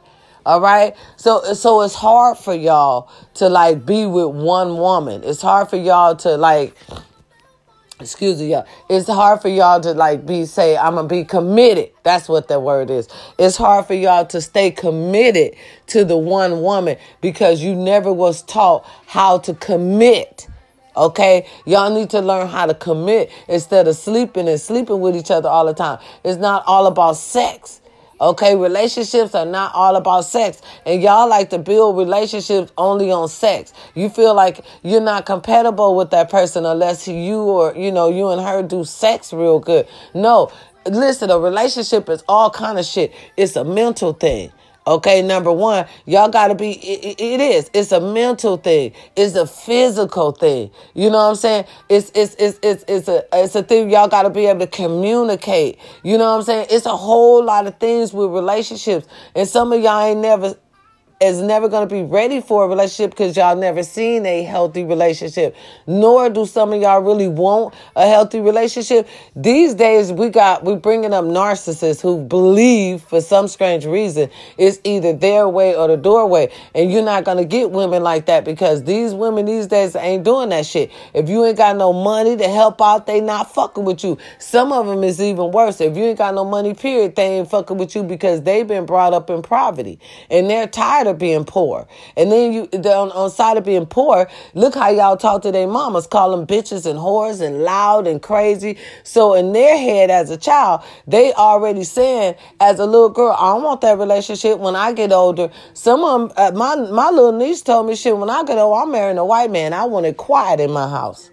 All 0.47 0.61
right. 0.61 0.97
So 1.17 1.53
so 1.55 1.83
it's 1.83 1.95
hard 1.95 2.39
for 2.39 2.55
y'all 2.55 3.11
to 3.35 3.49
like 3.49 3.85
be 3.85 4.07
with 4.07 4.29
one 4.29 4.77
woman. 4.79 5.23
It's 5.25 5.43
hard 5.43 5.69
for 5.69 5.77
y'all 5.77 6.17
to 6.17 6.37
like 6.37 6.75
excuse 8.01 8.41
me, 8.41 8.53
y'all. 8.53 8.67
It's 8.89 9.07
hard 9.07 9.41
for 9.43 9.49
y'all 9.49 9.81
to 9.81 9.93
like 9.93 10.27
be 10.27 10.45
say, 10.47 10.77
I'm 10.77 10.95
gonna 10.97 11.09
be 11.09 11.25
committed. 11.25 11.91
That's 12.03 12.29
what 12.29 12.49
that 12.49 12.63
word 12.63 12.91
is. 12.91 13.09
It's 13.39 13.57
hard 13.57 13.87
for 13.87 13.95
y'all 13.95 14.27
to 14.27 14.41
stay 14.41 14.71
committed 14.71 15.57
to 15.89 16.05
the 16.05 16.17
one 16.17 16.63
woman 16.63 16.97
because 17.21 17.63
you 17.63 17.75
never 17.75 18.13
was 18.13 18.43
taught 18.43 18.85
how 19.07 19.39
to 19.39 19.55
commit. 19.55 20.49
Okay, 20.97 21.47
y'all 21.67 21.95
need 21.95 22.11
to 22.11 22.21
learn 22.21 22.49
how 22.49 22.67
to 22.67 22.75
commit 22.75 23.31
instead 23.49 23.87
of 23.87 23.97
sleeping 23.97 24.49
and 24.49 24.61
sleeping 24.61 25.01
with 25.01 25.17
each 25.17 25.31
other 25.31 25.49
all 25.49 25.65
the 25.67 25.75
time. 25.75 25.99
It's 26.25 26.39
not 26.39 26.65
all 26.67 26.87
about 26.87 27.17
sex. 27.17 27.81
Okay, 28.21 28.55
relationships 28.55 29.35
are 29.35 29.47
not 29.47 29.75
all 29.75 29.97
about 29.97 30.27
sex. 30.27 30.61
And 30.85 31.03
y'all 31.03 31.29
like 31.29 31.51
to 31.51 31.59
build 31.59 31.97
relationships 31.97 32.71
only 32.77 33.11
on 33.11 33.29
sex. 33.29 33.73
You 33.95 34.11
feel 34.11 34.35
like 34.35 34.63
you're 34.83 35.01
not 35.01 35.25
compatible 35.25 35.97
with 35.97 36.11
that 36.11 36.31
person 36.31 36.67
unless 36.67 37.09
you 37.09 37.41
or, 37.41 37.75
you 37.75 37.91
know, 37.91 38.11
you 38.11 38.29
and 38.29 38.41
her 38.41 38.63
do 38.63 38.85
sex 38.85 39.33
real 39.33 39.59
good. 39.59 39.89
No, 40.15 40.53
listen, 40.85 41.31
a 41.31 41.39
relationship 41.39 42.11
is 42.11 42.23
all 42.29 42.51
kind 42.51 42.79
of 42.79 42.85
shit. 42.85 43.15
It's 43.39 43.57
a 43.57 43.65
mental 43.65 44.13
thing. 44.13 44.53
Okay, 44.91 45.23
number 45.23 45.53
one, 45.53 45.87
y'all 46.05 46.29
gotta 46.29 46.57
be, 46.57 46.73
it, 46.73 47.21
it 47.21 47.41
is, 47.41 47.71
it's 47.73 47.93
a 47.93 48.01
mental 48.01 48.57
thing. 48.57 48.93
It's 49.15 49.37
a 49.37 49.47
physical 49.47 50.33
thing. 50.33 50.73
You 50.95 51.11
know 51.11 51.19
what 51.19 51.31
I'm 51.31 51.37
saying? 51.37 51.67
It's, 51.89 52.11
it's, 52.13 52.35
it's, 52.41 52.59
it's, 52.61 52.85
it's 52.89 53.07
a, 53.07 53.25
it's 53.33 53.55
a 53.55 53.63
thing 53.63 53.89
y'all 53.89 54.09
gotta 54.09 54.31
be 54.31 54.47
able 54.47 54.61
to 54.61 54.67
communicate. 54.67 55.79
You 56.03 56.19
know 56.19 56.33
what 56.33 56.39
I'm 56.39 56.43
saying? 56.43 56.67
It's 56.71 56.87
a 56.87 56.97
whole 56.97 57.45
lot 57.45 57.69
of 57.69 57.79
things 57.79 58.13
with 58.13 58.33
relationships. 58.33 59.07
And 59.37 59.47
some 59.49 59.73
of 59.73 59.81
y'all 59.81 60.03
ain't 60.03 60.19
never 60.19 60.57
is 61.21 61.41
never 61.43 61.69
going 61.69 61.87
to 61.89 61.95
be 61.95 62.03
ready 62.03 62.41
for 62.41 62.65
a 62.65 62.69
relationship 62.69 63.11
because 63.11 63.37
y'all 63.37 63.57
never 63.57 63.83
seen 63.83 64.25
a 64.27 64.43
healthy 64.43 64.85
relationship 64.85 65.55
nor 65.87 66.31
do 66.31 66.47
some 66.47 66.73
of 66.73 66.81
y'all 66.81 67.01
really 67.01 67.29
want 67.29 67.75
a 67.97 68.07
healthy 68.07 68.41
relationship. 68.41 69.09
These 69.35 69.75
days 69.75 70.13
we 70.13 70.29
got 70.29 70.65
we 70.65 70.77
bringing 70.77 71.13
up 71.13 71.25
narcissists 71.25 72.01
who 72.01 72.25
believe 72.25 73.03
for 73.03 73.21
some 73.21 73.49
strange 73.49 73.85
reason 73.85 74.31
it's 74.57 74.81
either 74.85 75.13
their 75.13 75.49
way 75.49 75.75
or 75.75 75.89
the 75.89 75.97
doorway. 75.97 76.53
And 76.75 76.93
you're 76.93 77.05
not 77.05 77.25
going 77.25 77.39
to 77.39 77.45
get 77.45 77.71
women 77.71 78.03
like 78.03 78.27
that 78.27 78.45
because 78.45 78.85
these 78.85 79.13
women 79.15 79.47
these 79.47 79.67
days 79.67 79.97
ain't 79.97 80.25
doing 80.25 80.51
that 80.51 80.67
shit. 80.67 80.91
If 81.15 81.29
you 81.29 81.45
ain't 81.45 81.57
got 81.57 81.77
no 81.77 81.93
money 81.93 82.37
to 82.37 82.49
help 82.49 82.81
out 82.81 83.07
they 83.07 83.21
not 83.21 83.53
fucking 83.53 83.85
with 83.85 84.05
you. 84.05 84.19
Some 84.39 84.73
of 84.73 84.87
them 84.87 85.03
is 85.03 85.21
even 85.21 85.51
worse. 85.51 85.81
If 85.81 85.97
you 85.97 86.05
ain't 86.05 86.19
got 86.19 86.35
no 86.35 86.45
money 86.45 86.75
period 86.75 87.17
they 87.17 87.39
ain't 87.39 87.51
fucking 87.51 87.77
with 87.77 87.95
you 87.95 88.03
because 88.03 88.43
they've 88.43 88.67
been 88.67 88.87
brought 88.87 89.13
up 89.13 89.29
in 89.31 89.43
poverty. 89.43 89.99
And 90.31 90.49
they're 90.49 90.67
tired 90.67 91.07
of 91.11 91.19
being 91.19 91.45
poor. 91.45 91.87
And 92.17 92.33
then 92.33 92.53
you 92.53 92.63
on, 92.73 93.11
on 93.13 93.31
side 93.31 93.59
of 93.59 93.65
being 93.65 93.87
poor, 93.87 94.31
look 94.55 94.75
how 94.75 94.89
y'all 94.89 95.17
talk 95.17 95.43
to 95.43 95.53
their 95.53 95.67
mamas, 95.67 96.07
call 96.07 96.35
them 96.35 96.47
bitches 96.47 96.87
and 96.87 96.99
whores 96.99 97.41
and 97.41 97.63
loud 97.63 98.07
and 98.07 98.23
crazy. 98.23 98.79
So 99.03 99.35
in 99.35 99.53
their 99.53 99.77
head 99.77 100.11
as 100.11 100.31
a 100.31 100.37
child, 100.37 100.83
they 101.07 101.33
already 101.35 101.85
saying 101.85 102.37
as 102.61 102.79
a 102.79 102.87
little 102.87 103.11
girl, 103.11 103.37
I 103.39 103.53
don't 103.53 103.63
want 103.63 103.83
that 103.83 103.99
relationship 103.99 104.59
when 104.59 104.75
I 104.75 104.93
get 104.93 105.13
older. 105.13 105.51
Some 105.75 106.03
of 106.03 106.21
them, 106.21 106.33
uh, 106.37 106.53
my 106.57 106.77
my 106.77 107.11
little 107.11 107.33
niece 107.33 107.61
told 107.63 107.87
me 107.87 107.95
shit 107.95 108.17
when 108.17 108.31
I 108.31 108.45
get 108.45 108.59
old, 108.59 108.79
I'm 108.79 108.91
marrying 108.91 109.19
a 109.19 109.25
white 109.25 109.51
man. 109.51 109.73
I 109.73 109.85
want 109.85 110.07
it 110.07 110.17
quiet 110.17 110.61
in 110.61 110.71
my 110.71 110.89
house. 110.89 111.31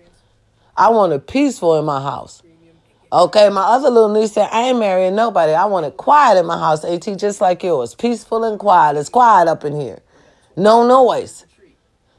I 0.75 0.89
want 0.89 1.13
it 1.13 1.27
peaceful 1.27 1.77
in 1.79 1.85
my 1.85 2.01
house. 2.01 2.43
Okay, 3.11 3.47
my 3.47 3.61
other 3.61 3.89
little 3.89 4.13
niece 4.13 4.33
said, 4.33 4.49
I 4.51 4.69
ain't 4.69 4.79
marrying 4.79 5.15
nobody. 5.15 5.53
I 5.53 5.63
want 5.65 5.85
it 5.85 5.95
quiet 5.95 6.37
in 6.37 6.45
my 6.45 6.57
house, 6.57 6.83
AT, 6.83 7.17
just 7.17 7.39
like 7.39 7.63
yours. 7.63 7.95
Peaceful 7.95 8.43
and 8.43 8.59
quiet. 8.59 8.97
It's 8.97 9.07
quiet 9.07 9.47
up 9.47 9.63
in 9.63 9.79
here. 9.79 9.99
No 10.57 10.85
noise. 10.85 11.45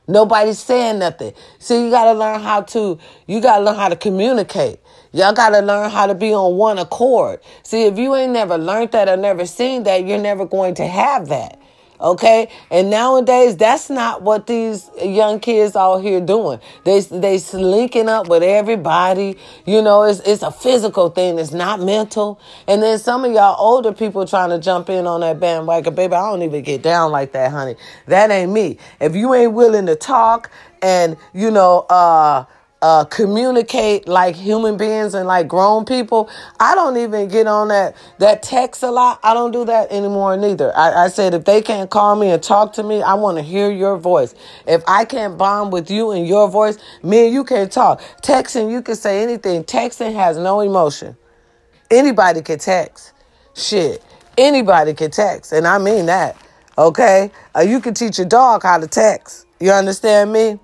Nobody's 0.07 0.59
saying 0.59 1.01
nothing. 1.01 1.35
So 1.59 1.79
you 1.79 1.91
gotta 1.91 2.19
learn 2.19 2.41
how 2.41 2.63
to, 2.63 2.99
you 3.27 3.41
gotta 3.43 3.63
learn 3.63 3.77
how 3.77 3.91
to 3.91 3.97
communicate. 3.97 4.81
Y'all 5.13 5.35
gotta 5.35 5.61
learn 5.61 5.91
how 5.91 6.07
to 6.07 6.15
be 6.15 6.33
on 6.33 6.57
one 6.57 6.79
accord. 6.79 7.41
See, 7.63 7.85
if 7.85 7.99
you 7.99 8.15
ain't 8.15 8.33
never 8.33 8.57
learned 8.57 8.93
that 8.93 9.11
or 9.11 9.19
never 9.19 9.45
seen 9.45 9.83
that, 9.83 10.07
you're 10.07 10.17
never 10.19 10.47
going 10.47 10.75
to 10.77 10.87
have 10.87 11.29
that. 11.29 11.61
Okay, 12.01 12.49
and 12.71 12.91
nowadays 12.91 13.57
that's 13.57 13.91
not 13.91 14.23
what 14.23 14.47
these 14.47 14.89
young 15.03 15.41
kids 15.41 15.75
out 15.75 15.99
here 15.99 16.21
doing. 16.21 16.61
They 16.85 17.01
they 17.01 17.39
linking 17.53 18.09
up 18.09 18.29
with 18.29 18.45
everybody. 18.45 19.37
You 19.67 19.83
know, 19.83 20.05
it's 20.05 20.21
it's 20.21 20.43
a 20.43 20.53
physical 20.53 21.11
thing. 21.11 21.41
It's 21.41 21.51
not 21.51 21.81
mental. 21.81 22.41
And 22.69 22.83
then 22.83 23.01
some 23.01 23.25
of 23.25 23.33
y'all 23.33 23.57
older 23.59 23.93
people 23.93 24.27
trying 24.27 24.51
to 24.51 24.61
jump 24.61 24.89
in 24.91 25.09
on 25.09 25.23
that 25.23 25.41
bandwagon, 25.41 25.95
baby. 25.97 26.15
I 26.15 26.31
don't 26.31 26.43
even 26.43 26.63
get 26.63 26.83
down 26.83 27.11
like 27.11 27.33
that, 27.33 27.51
honey. 27.51 27.75
That 28.07 28.31
ain't 28.31 28.53
me. 28.53 28.79
If 29.01 29.17
you 29.17 29.35
ain't 29.35 29.53
willing 29.53 29.87
to 29.87 29.97
talk 29.97 30.53
and 30.81 31.17
you 31.33 31.51
know, 31.51 31.81
uh 31.91 32.45
uh, 32.81 33.05
communicate 33.05 34.07
like 34.07 34.37
human 34.37 34.77
beings 34.77 35.15
and 35.15 35.27
like 35.27 35.49
grown 35.49 35.85
people. 35.85 36.31
I 36.61 36.75
don't 36.75 36.97
even 36.97 37.29
get 37.29 37.47
on 37.47 37.69
that 37.69 37.97
that 38.19 38.43
text 38.43 38.83
a 38.83 38.91
lot. 38.91 39.19
I 39.23 39.35
don't 39.35 39.51
do 39.51 39.65
that 39.65 39.91
anymore 39.91 40.37
neither. 40.37 40.77
I, 40.77 41.05
I 41.05 41.09
said 41.09 41.35
if 41.35 41.45
they 41.45 41.61
can't 41.61 41.91
call 41.91 42.15
me 42.17 42.31
and 42.31 42.43
talk 42.43 42.73
to 42.75 42.83
me, 42.83 43.03
I 43.03 43.15
want 43.15 43.37
to 43.39 43.43
hear 43.43 43.71
your 43.71 43.97
voice. 43.97 44.35
If 44.67 44.83
I 44.87 45.05
can't 45.05 45.37
bond 45.37 45.73
with 45.73 45.91
you 45.91 46.13
and 46.13 46.27
your 46.27 46.49
voice, 46.49 46.79
me 47.03 47.27
and 47.27 47.35
you 47.35 47.45
can't 47.45 47.71
talk. 47.71 48.01
Texting, 48.23 48.71
you 48.71 48.83
can 48.83 48.95
say 48.95 49.23
anything. 49.23 49.65
Texting 49.65 50.15
has 50.15 50.37
no 50.39 50.61
emotion. 50.61 51.17
Anybody 51.91 52.43
can 52.43 52.59
text. 52.59 53.13
Shit. 53.55 54.05
Anybody 54.37 54.95
can 54.95 55.11
text. 55.11 55.53
And 55.53 55.67
I 55.67 55.79
mean 55.79 56.07
that. 56.07 56.37
Okay? 56.77 57.33
Uh, 57.57 57.61
you 57.61 57.81
can 57.81 57.95
teach 57.95 58.19
your 58.19 58.29
dog 58.29 58.63
how 58.63 58.79
to 58.79 58.87
text. 58.87 59.47
You 59.59 59.73
understand 59.73 60.33
me? 60.33 60.61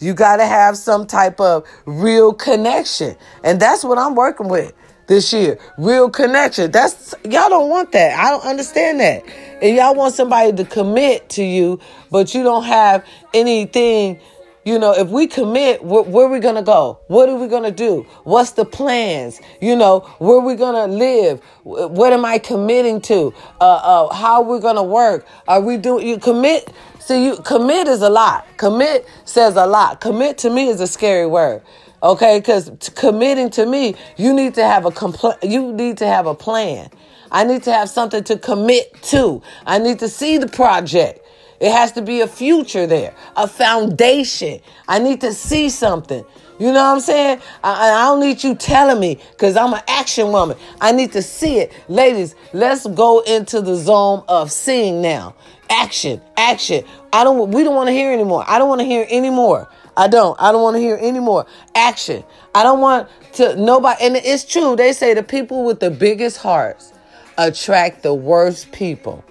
You 0.00 0.14
got 0.14 0.36
to 0.36 0.46
have 0.46 0.76
some 0.76 1.06
type 1.06 1.40
of 1.40 1.66
real 1.86 2.32
connection. 2.32 3.16
And 3.44 3.60
that's 3.60 3.84
what 3.84 3.98
I'm 3.98 4.14
working 4.14 4.48
with 4.48 4.72
this 5.06 5.32
year. 5.32 5.58
Real 5.78 6.10
connection. 6.10 6.70
That's 6.70 7.14
y'all 7.24 7.48
don't 7.48 7.68
want 7.70 7.92
that. 7.92 8.18
I 8.18 8.30
don't 8.30 8.44
understand 8.44 9.00
that. 9.00 9.24
And 9.62 9.76
y'all 9.76 9.94
want 9.94 10.14
somebody 10.14 10.52
to 10.52 10.64
commit 10.64 11.28
to 11.30 11.44
you, 11.44 11.80
but 12.10 12.34
you 12.34 12.42
don't 12.42 12.64
have 12.64 13.06
anything 13.32 14.20
you 14.66 14.80
know, 14.80 14.92
if 14.92 15.10
we 15.10 15.28
commit, 15.28 15.84
where, 15.84 16.02
where 16.02 16.26
are 16.26 16.28
we 16.28 16.40
to 16.40 16.60
go? 16.60 16.98
What 17.06 17.28
are 17.28 17.36
we 17.36 17.48
to 17.48 17.70
do? 17.70 18.04
What's 18.24 18.50
the 18.50 18.64
plans? 18.64 19.40
You 19.60 19.76
know, 19.76 20.00
where 20.18 20.38
are 20.38 20.44
we 20.44 20.56
to 20.56 20.86
live? 20.86 21.40
What 21.62 22.12
am 22.12 22.24
I 22.24 22.38
committing 22.38 23.00
to? 23.02 23.32
Uh, 23.60 23.64
uh, 23.64 24.12
how 24.12 24.42
are 24.42 24.52
we 24.52 24.60
to 24.60 24.82
work? 24.82 25.24
Are 25.46 25.60
we 25.60 25.76
doing, 25.76 26.04
you 26.04 26.18
commit? 26.18 26.68
See, 27.06 27.24
you 27.26 27.36
commit 27.36 27.86
is 27.86 28.02
a 28.02 28.10
lot. 28.10 28.48
Commit 28.56 29.06
says 29.26 29.54
a 29.54 29.64
lot. 29.68 30.00
Commit 30.00 30.38
to 30.38 30.50
me 30.50 30.70
is 30.70 30.80
a 30.80 30.88
scary 30.88 31.28
word. 31.28 31.62
Okay, 32.02 32.40
because 32.40 32.72
committing 32.96 33.48
to 33.50 33.64
me, 33.64 33.94
you 34.16 34.34
need 34.34 34.54
to 34.56 34.64
have 34.64 34.86
a 34.86 34.90
compl- 34.90 35.38
you 35.48 35.72
need 35.72 35.98
to 35.98 36.06
have 36.08 36.26
a 36.26 36.34
plan. 36.34 36.90
I 37.30 37.44
need 37.44 37.62
to 37.62 37.72
have 37.72 37.90
something 37.90 38.24
to 38.24 38.36
commit 38.38 39.00
to. 39.04 39.40
I 39.66 39.78
need 39.78 40.00
to 40.00 40.08
see 40.08 40.38
the 40.38 40.48
project. 40.48 41.20
It 41.60 41.70
has 41.72 41.92
to 41.92 42.02
be 42.02 42.22
a 42.22 42.26
future 42.26 42.88
there, 42.88 43.14
a 43.36 43.46
foundation. 43.46 44.60
I 44.88 44.98
need 44.98 45.20
to 45.20 45.32
see 45.32 45.68
something. 45.70 46.24
You 46.58 46.72
know 46.72 46.82
what 46.82 46.94
I'm 46.94 47.00
saying? 47.00 47.40
I, 47.62 47.90
I 47.90 48.04
don't 48.06 48.20
need 48.20 48.42
you 48.42 48.54
telling 48.54 48.98
me 48.98 49.20
because 49.32 49.56
I'm 49.56 49.74
an 49.74 49.82
action 49.86 50.32
woman. 50.32 50.56
I 50.80 50.92
need 50.92 51.12
to 51.12 51.22
see 51.22 51.58
it. 51.58 51.72
Ladies, 51.88 52.34
let's 52.52 52.86
go 52.86 53.20
into 53.20 53.60
the 53.60 53.76
zone 53.76 54.24
of 54.28 54.50
seeing 54.50 55.02
now. 55.02 55.34
Action, 55.68 56.20
action. 56.36 56.84
I 57.12 57.24
don't 57.24 57.50
we 57.50 57.64
don't 57.64 57.74
want 57.74 57.88
to 57.88 57.92
hear 57.92 58.12
anymore. 58.12 58.44
I 58.46 58.58
don't 58.58 58.68
want 58.68 58.80
to 58.80 58.86
hear 58.86 59.06
anymore. 59.10 59.68
I 59.96 60.08
don't. 60.08 60.40
I 60.40 60.52
don't 60.52 60.62
want 60.62 60.76
to 60.76 60.80
hear 60.80 60.96
anymore. 60.96 61.46
Action. 61.74 62.24
I 62.54 62.62
don't 62.62 62.80
want 62.80 63.08
to 63.34 63.56
nobody 63.56 64.04
and 64.04 64.16
it's 64.16 64.44
true. 64.44 64.76
They 64.76 64.92
say 64.92 65.12
the 65.12 65.22
people 65.22 65.64
with 65.64 65.80
the 65.80 65.90
biggest 65.90 66.38
hearts 66.38 66.92
attract 67.36 68.02
the 68.02 68.14
worst 68.14 68.72
people. 68.72 69.24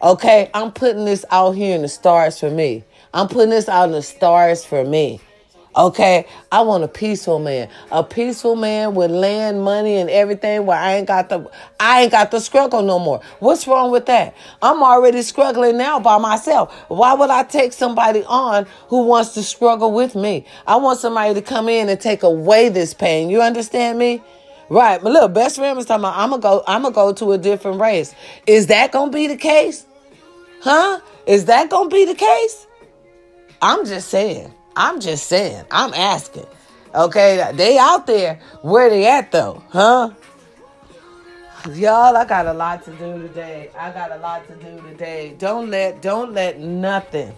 Okay, 0.00 0.50
I'm 0.54 0.70
putting 0.70 1.04
this 1.04 1.24
out 1.30 1.52
here 1.52 1.74
in 1.74 1.82
the 1.82 1.88
stars 1.88 2.38
for 2.38 2.50
me. 2.50 2.84
I'm 3.12 3.26
putting 3.26 3.50
this 3.50 3.68
out 3.68 3.86
in 3.86 3.92
the 3.92 4.02
stars 4.02 4.64
for 4.64 4.84
me. 4.84 5.20
Okay, 5.78 6.26
I 6.50 6.62
want 6.62 6.82
a 6.82 6.88
peaceful 6.88 7.38
man, 7.38 7.68
a 7.92 8.02
peaceful 8.02 8.56
man 8.56 8.96
with 8.96 9.12
land, 9.12 9.62
money, 9.62 9.94
and 9.94 10.10
everything. 10.10 10.66
Where 10.66 10.76
I 10.76 10.94
ain't 10.96 11.06
got 11.06 11.28
the, 11.28 11.48
I 11.78 12.02
ain't 12.02 12.10
got 12.10 12.32
the 12.32 12.40
struggle 12.40 12.82
no 12.82 12.98
more. 12.98 13.20
What's 13.38 13.64
wrong 13.68 13.92
with 13.92 14.06
that? 14.06 14.34
I'm 14.60 14.82
already 14.82 15.22
struggling 15.22 15.78
now 15.78 16.00
by 16.00 16.18
myself. 16.18 16.74
Why 16.88 17.14
would 17.14 17.30
I 17.30 17.44
take 17.44 17.72
somebody 17.72 18.24
on 18.24 18.66
who 18.88 19.04
wants 19.04 19.34
to 19.34 19.42
struggle 19.44 19.92
with 19.92 20.16
me? 20.16 20.46
I 20.66 20.76
want 20.76 20.98
somebody 20.98 21.34
to 21.34 21.42
come 21.42 21.68
in 21.68 21.88
and 21.88 22.00
take 22.00 22.24
away 22.24 22.70
this 22.70 22.92
pain. 22.92 23.30
You 23.30 23.40
understand 23.40 24.00
me? 24.00 24.20
Right, 24.70 25.00
my 25.00 25.10
little 25.10 25.28
best 25.28 25.56
friend 25.56 25.76
was 25.76 25.86
talking 25.86 26.02
about. 26.02 26.18
I'm 26.18 26.30
gonna 26.30 26.42
go. 26.42 26.64
I'm 26.66 26.82
gonna 26.82 26.94
go 26.94 27.12
to 27.12 27.32
a 27.32 27.38
different 27.38 27.80
race. 27.80 28.16
Is 28.48 28.66
that 28.66 28.90
gonna 28.90 29.12
be 29.12 29.28
the 29.28 29.36
case? 29.36 29.86
Huh? 30.60 31.00
Is 31.26 31.44
that 31.44 31.70
gonna 31.70 31.88
be 31.88 32.04
the 32.04 32.16
case? 32.16 32.66
I'm 33.62 33.86
just 33.86 34.08
saying. 34.08 34.52
I'm 34.78 35.00
just 35.00 35.26
saying. 35.26 35.64
I'm 35.72 35.92
asking. 35.92 36.46
Okay, 36.94 37.50
they 37.54 37.78
out 37.78 38.06
there. 38.06 38.40
Where 38.62 38.88
they 38.88 39.08
at 39.08 39.32
though? 39.32 39.62
Huh? 39.70 40.12
Y'all, 41.72 42.16
I 42.16 42.24
got 42.24 42.46
a 42.46 42.52
lot 42.52 42.84
to 42.84 42.92
do 42.92 43.20
today. 43.20 43.70
I 43.76 43.90
got 43.90 44.12
a 44.12 44.18
lot 44.18 44.46
to 44.46 44.54
do 44.54 44.80
today. 44.82 45.34
Don't 45.36 45.68
let 45.68 46.00
don't 46.00 46.32
let 46.32 46.60
nothing 46.60 47.34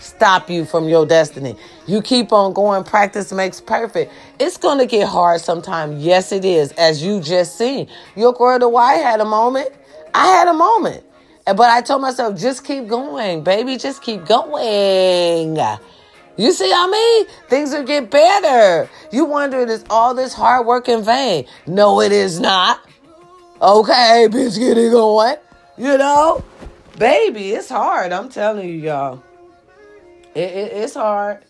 stop 0.00 0.50
you 0.50 0.64
from 0.64 0.88
your 0.88 1.06
destiny. 1.06 1.54
You 1.86 2.02
keep 2.02 2.32
on 2.32 2.52
going. 2.52 2.82
Practice 2.82 3.32
makes 3.32 3.60
perfect. 3.60 4.12
It's 4.40 4.56
going 4.56 4.78
to 4.78 4.86
get 4.86 5.08
hard 5.08 5.40
sometime. 5.40 6.00
Yes, 6.00 6.32
it 6.32 6.44
is. 6.44 6.72
As 6.72 7.04
you 7.04 7.20
just 7.20 7.56
seen. 7.56 7.88
Your 8.16 8.32
girl, 8.32 8.58
the 8.58 8.68
Y 8.68 8.94
had 8.94 9.20
a 9.20 9.24
moment. 9.24 9.70
I 10.12 10.26
had 10.26 10.48
a 10.48 10.54
moment. 10.54 11.04
But 11.46 11.70
I 11.70 11.82
told 11.82 12.02
myself, 12.02 12.36
just 12.38 12.64
keep 12.64 12.88
going, 12.88 13.44
baby. 13.44 13.76
Just 13.76 14.02
keep 14.02 14.26
going. 14.26 15.56
You 16.36 16.52
see 16.52 16.72
I 16.72 16.86
mean? 16.88 17.26
Things 17.48 17.72
will 17.72 17.84
get 17.84 18.10
better. 18.10 18.88
You 19.10 19.24
wonder, 19.26 19.58
is 19.58 19.84
all 19.90 20.14
this 20.14 20.32
hard 20.32 20.66
work 20.66 20.88
in 20.88 21.02
vain? 21.02 21.46
No, 21.66 22.00
it 22.00 22.12
is 22.12 22.40
not. 22.40 22.80
Okay, 23.60 24.28
bitch, 24.30 24.58
get 24.58 24.78
it 24.78 24.90
going. 24.90 25.36
You 25.76 25.98
know? 25.98 26.42
Baby, 26.98 27.52
it's 27.52 27.68
hard. 27.68 28.12
I'm 28.12 28.28
telling 28.28 28.68
you, 28.68 28.74
y'all. 28.74 29.22
It, 30.34 30.40
it, 30.40 30.72
it's 30.72 30.94
hard. 30.94 31.44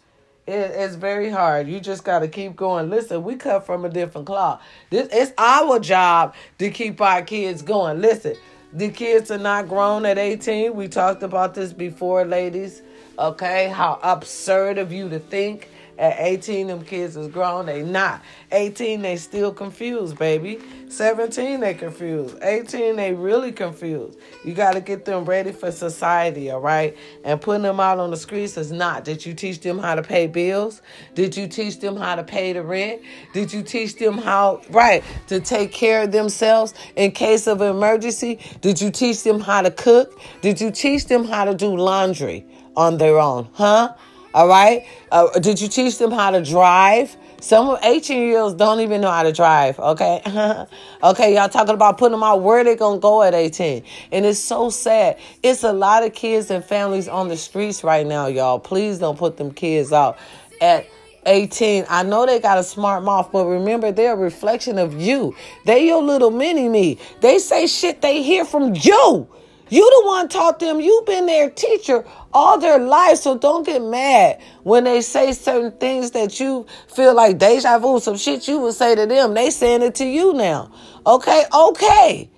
It, 0.47 0.53
it's 0.53 0.97
very 0.97 1.31
hard. 1.31 1.69
You 1.69 1.79
just 1.79 2.05
got 2.05 2.19
to 2.19 2.29
keep 2.29 2.57
going. 2.57 2.91
Listen, 2.91 3.23
we 3.23 3.37
cut 3.37 3.65
from 3.65 3.85
a 3.85 3.89
different 3.89 4.27
cloth. 4.27 4.61
This 4.91 5.09
it's 5.13 5.33
our 5.39 5.79
job 5.79 6.35
to 6.59 6.71
keep 6.71 7.01
our 7.01 7.23
kids 7.23 7.63
going. 7.63 8.01
Listen, 8.01 8.37
the 8.73 8.89
kids 8.91 9.31
are 9.31 9.39
not 9.39 9.69
grown 9.69 10.07
at 10.07 10.19
18. 10.19 10.75
We 10.75 10.89
talked 10.89 11.23
about 11.23 11.55
this 11.55 11.73
before, 11.73 12.25
ladies. 12.25 12.83
Okay, 13.19 13.69
how 13.69 13.99
absurd 14.03 14.79
of 14.79 14.93
you 14.93 15.09
to 15.11 15.19
think 15.19 15.69
at 15.99 16.17
18 16.19 16.67
them 16.67 16.85
kids 16.85 17.17
is 17.17 17.29
grown. 17.29 17.67
They 17.67 17.83
not. 17.83 18.23
18 18.51 19.03
they 19.03 19.17
still 19.17 19.53
confused, 19.53 20.19
baby. 20.19 20.61
17 20.89 21.61
they 21.61 21.75
confused. 21.75 22.37
18 22.43 22.97
they 22.97 23.15
really 23.15 23.53
confused. 23.53 24.19
You 24.45 24.55
got 24.55 24.73
to 24.73 24.81
get 24.81 25.05
them 25.05 25.25
ready 25.25 25.53
for 25.53 25.71
society, 25.71 26.51
all 26.51 26.61
right? 26.61 26.97
And 27.25 27.41
putting 27.41 27.63
them 27.63 27.81
out 27.81 27.99
on 27.99 28.11
the 28.11 28.17
streets 28.17 28.57
is 28.57 28.73
not. 28.73 29.05
Did 29.05 29.25
you 29.25 29.35
teach 29.35 29.61
them 29.61 29.79
how 29.79 29.95
to 29.95 30.03
pay 30.03 30.27
bills? 30.27 30.83
Did 31.15 31.37
you 31.37 31.47
teach 31.47 31.81
them 31.81 31.97
how 31.97 32.17
to 32.17 32.25
pay 32.25 32.53
the 32.53 32.63
rent? 32.63 33.03
Did 33.33 33.53
you 33.53 33.63
teach 33.63 33.97
them 33.97 34.19
how 34.19 34.61
right 34.71 35.03
to 35.29 35.41
take 35.41 35.73
care 35.73 36.03
of 36.03 36.13
themselves 36.13 36.75
in 36.97 37.13
case 37.13 37.47
of 37.47 37.61
emergency? 37.61 38.39
Did 38.61 38.81
you 38.81 38.91
teach 38.91 39.23
them 39.23 39.41
how 39.41 39.63
to 39.63 39.71
cook? 39.71 40.21
Did 40.41 40.61
you 40.61 40.71
teach 40.71 41.07
them 41.07 41.25
how 41.25 41.45
to 41.45 41.55
do 41.55 41.77
laundry? 41.77 42.47
on 42.77 42.99
their 42.99 43.19
own, 43.19 43.49
huh? 43.53 43.95
All 44.35 44.49
right. 44.49 44.87
Uh, 45.11 45.29
did 45.39 45.61
you 45.61 45.69
teach 45.69 45.99
them 45.99 46.11
how 46.11 46.31
to 46.31 46.43
drive? 46.43 47.17
Some 47.41 47.77
18 47.83 48.29
year 48.29 48.39
olds 48.39 48.55
don't 48.55 48.81
even 48.81 49.01
know 49.01 49.11
how 49.11 49.25
to 49.25 49.33
drive. 49.33 49.79
Okay. 49.79 50.23
okay. 51.03 51.35
Y'all 51.35 51.49
talking 51.49 51.75
about 51.75 51.99
putting 51.99 52.13
them 52.13 52.23
out 52.23 52.41
where 52.41 52.65
they 52.65 52.77
to 52.77 52.99
go 52.99 53.23
at 53.23 53.35
18. 53.35 53.83
And 54.13 54.25
it's 54.25 54.39
so 54.39 54.71
sad. 54.71 55.19
It's 55.43 55.65
a 55.65 55.73
lot 55.73 56.05
of 56.05 56.15
kids 56.15 56.51
and 56.51 56.65
families 56.65 57.09
on 57.09 57.29
the 57.29 57.37
streets 57.37 57.85
right 57.85 58.07
now, 58.07 58.27
y'all. 58.27 58.59
Please 58.59 58.99
don't 58.99 59.19
put 59.19 59.37
them 59.37 59.53
kids 59.53 59.93
out 59.93 60.19
at 60.61 60.87
18. 61.27 61.85
I 61.89 62.03
know 62.03 62.27
they 62.27 62.41
got 62.41 62.59
a 62.59 62.65
smart 62.65 63.05
mouth, 63.05 63.31
but 63.33 63.47
remember, 63.47 63.93
they're 63.93 64.15
a 64.15 64.17
reflection 64.17 64.79
of 64.79 65.01
you. 65.01 65.35
They 65.67 65.87
your 65.87 66.03
little 66.03 66.31
mini 66.31 66.69
me. 66.69 66.99
They 67.21 67.39
say 67.39 67.67
shit 67.67 68.03
they 68.03 68.23
hear 68.23 68.45
from 68.45 68.75
you. 68.75 69.29
You 69.73 69.89
the 69.89 70.07
one 70.07 70.29
taught 70.29 70.59
them. 70.59 70.81
You've 70.81 71.07
been 71.07 71.25
their 71.25 71.49
teacher 71.49 72.05
all 72.35 72.59
their 72.59 72.79
life. 72.79 73.17
So 73.17 73.39
don't 73.39 73.65
get 73.65 73.81
mad 73.81 74.39
when 74.65 74.85
they 74.85 75.01
say 75.01 75.33
certain 75.33 75.73
things 75.73 76.11
that 76.11 76.39
you 76.39 76.67
feel 76.95 77.15
like 77.15 77.39
deja 77.39 77.79
vu, 77.79 77.99
some 77.99 78.19
shit 78.19 78.47
you 78.47 78.59
would 78.59 78.75
say 78.75 78.95
to 78.95 79.07
them. 79.07 79.33
They 79.33 79.49
saying 79.49 79.81
it 79.81 79.95
to 79.95 80.05
you 80.05 80.35
now. 80.35 80.71
Okay, 81.07 81.45
okay. 81.51 82.29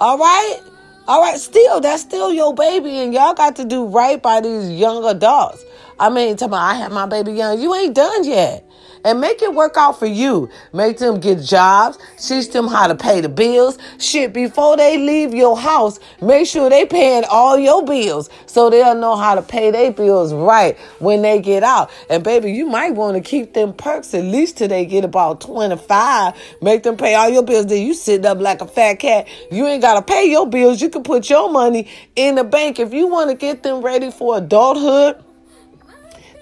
All 0.00 0.18
right. 0.18 0.60
All 1.06 1.20
right, 1.20 1.38
still, 1.38 1.80
that's 1.80 2.02
still 2.02 2.32
your 2.32 2.54
baby, 2.54 2.98
and 2.98 3.12
y'all 3.12 3.34
got 3.34 3.56
to 3.56 3.64
do 3.64 3.86
right 3.86 4.20
by 4.22 4.40
these 4.40 4.70
young 4.70 5.04
adults. 5.04 5.64
I 5.98 6.08
mean, 6.08 6.36
tell 6.36 6.48
me, 6.48 6.56
I 6.56 6.74
had 6.74 6.92
my 6.92 7.06
baby 7.06 7.32
young. 7.32 7.60
You 7.60 7.74
ain't 7.74 7.94
done 7.94 8.24
yet 8.24 8.69
and 9.04 9.20
make 9.20 9.42
it 9.42 9.54
work 9.54 9.76
out 9.76 9.98
for 9.98 10.06
you. 10.06 10.48
Make 10.72 10.98
them 10.98 11.20
get 11.20 11.42
jobs, 11.42 11.98
teach 12.18 12.50
them 12.50 12.66
how 12.66 12.86
to 12.86 12.94
pay 12.94 13.20
the 13.20 13.28
bills. 13.28 13.78
Shit, 13.98 14.32
before 14.32 14.76
they 14.76 14.98
leave 14.98 15.34
your 15.34 15.58
house, 15.58 16.00
make 16.20 16.46
sure 16.46 16.70
they 16.70 16.86
paying 16.86 17.24
all 17.30 17.58
your 17.58 17.84
bills 17.84 18.30
so 18.46 18.70
they'll 18.70 18.94
know 18.94 19.16
how 19.16 19.34
to 19.34 19.42
pay 19.42 19.70
their 19.70 19.92
bills 19.92 20.32
right 20.32 20.78
when 20.98 21.22
they 21.22 21.40
get 21.40 21.62
out. 21.62 21.90
And 22.08 22.22
baby, 22.22 22.52
you 22.52 22.66
might 22.66 22.94
want 22.94 23.16
to 23.16 23.22
keep 23.22 23.54
them 23.54 23.72
perks 23.72 24.14
at 24.14 24.24
least 24.24 24.58
till 24.58 24.68
they 24.68 24.86
get 24.86 25.04
about 25.04 25.40
25. 25.40 26.34
Make 26.62 26.82
them 26.82 26.96
pay 26.96 27.14
all 27.14 27.28
your 27.28 27.42
bills. 27.42 27.66
Then 27.66 27.86
you 27.86 27.94
sit 27.94 28.24
up 28.24 28.38
like 28.38 28.60
a 28.60 28.66
fat 28.66 28.94
cat. 28.94 29.28
You 29.50 29.66
ain't 29.66 29.82
got 29.82 29.94
to 29.94 30.02
pay 30.02 30.30
your 30.30 30.48
bills. 30.48 30.80
You 30.80 30.90
can 30.90 31.02
put 31.02 31.30
your 31.30 31.50
money 31.50 31.88
in 32.16 32.34
the 32.34 32.44
bank. 32.44 32.78
If 32.78 32.92
you 32.92 33.06
want 33.06 33.30
to 33.30 33.36
get 33.36 33.62
them 33.62 33.82
ready 33.82 34.10
for 34.10 34.38
adulthood, 34.38 35.22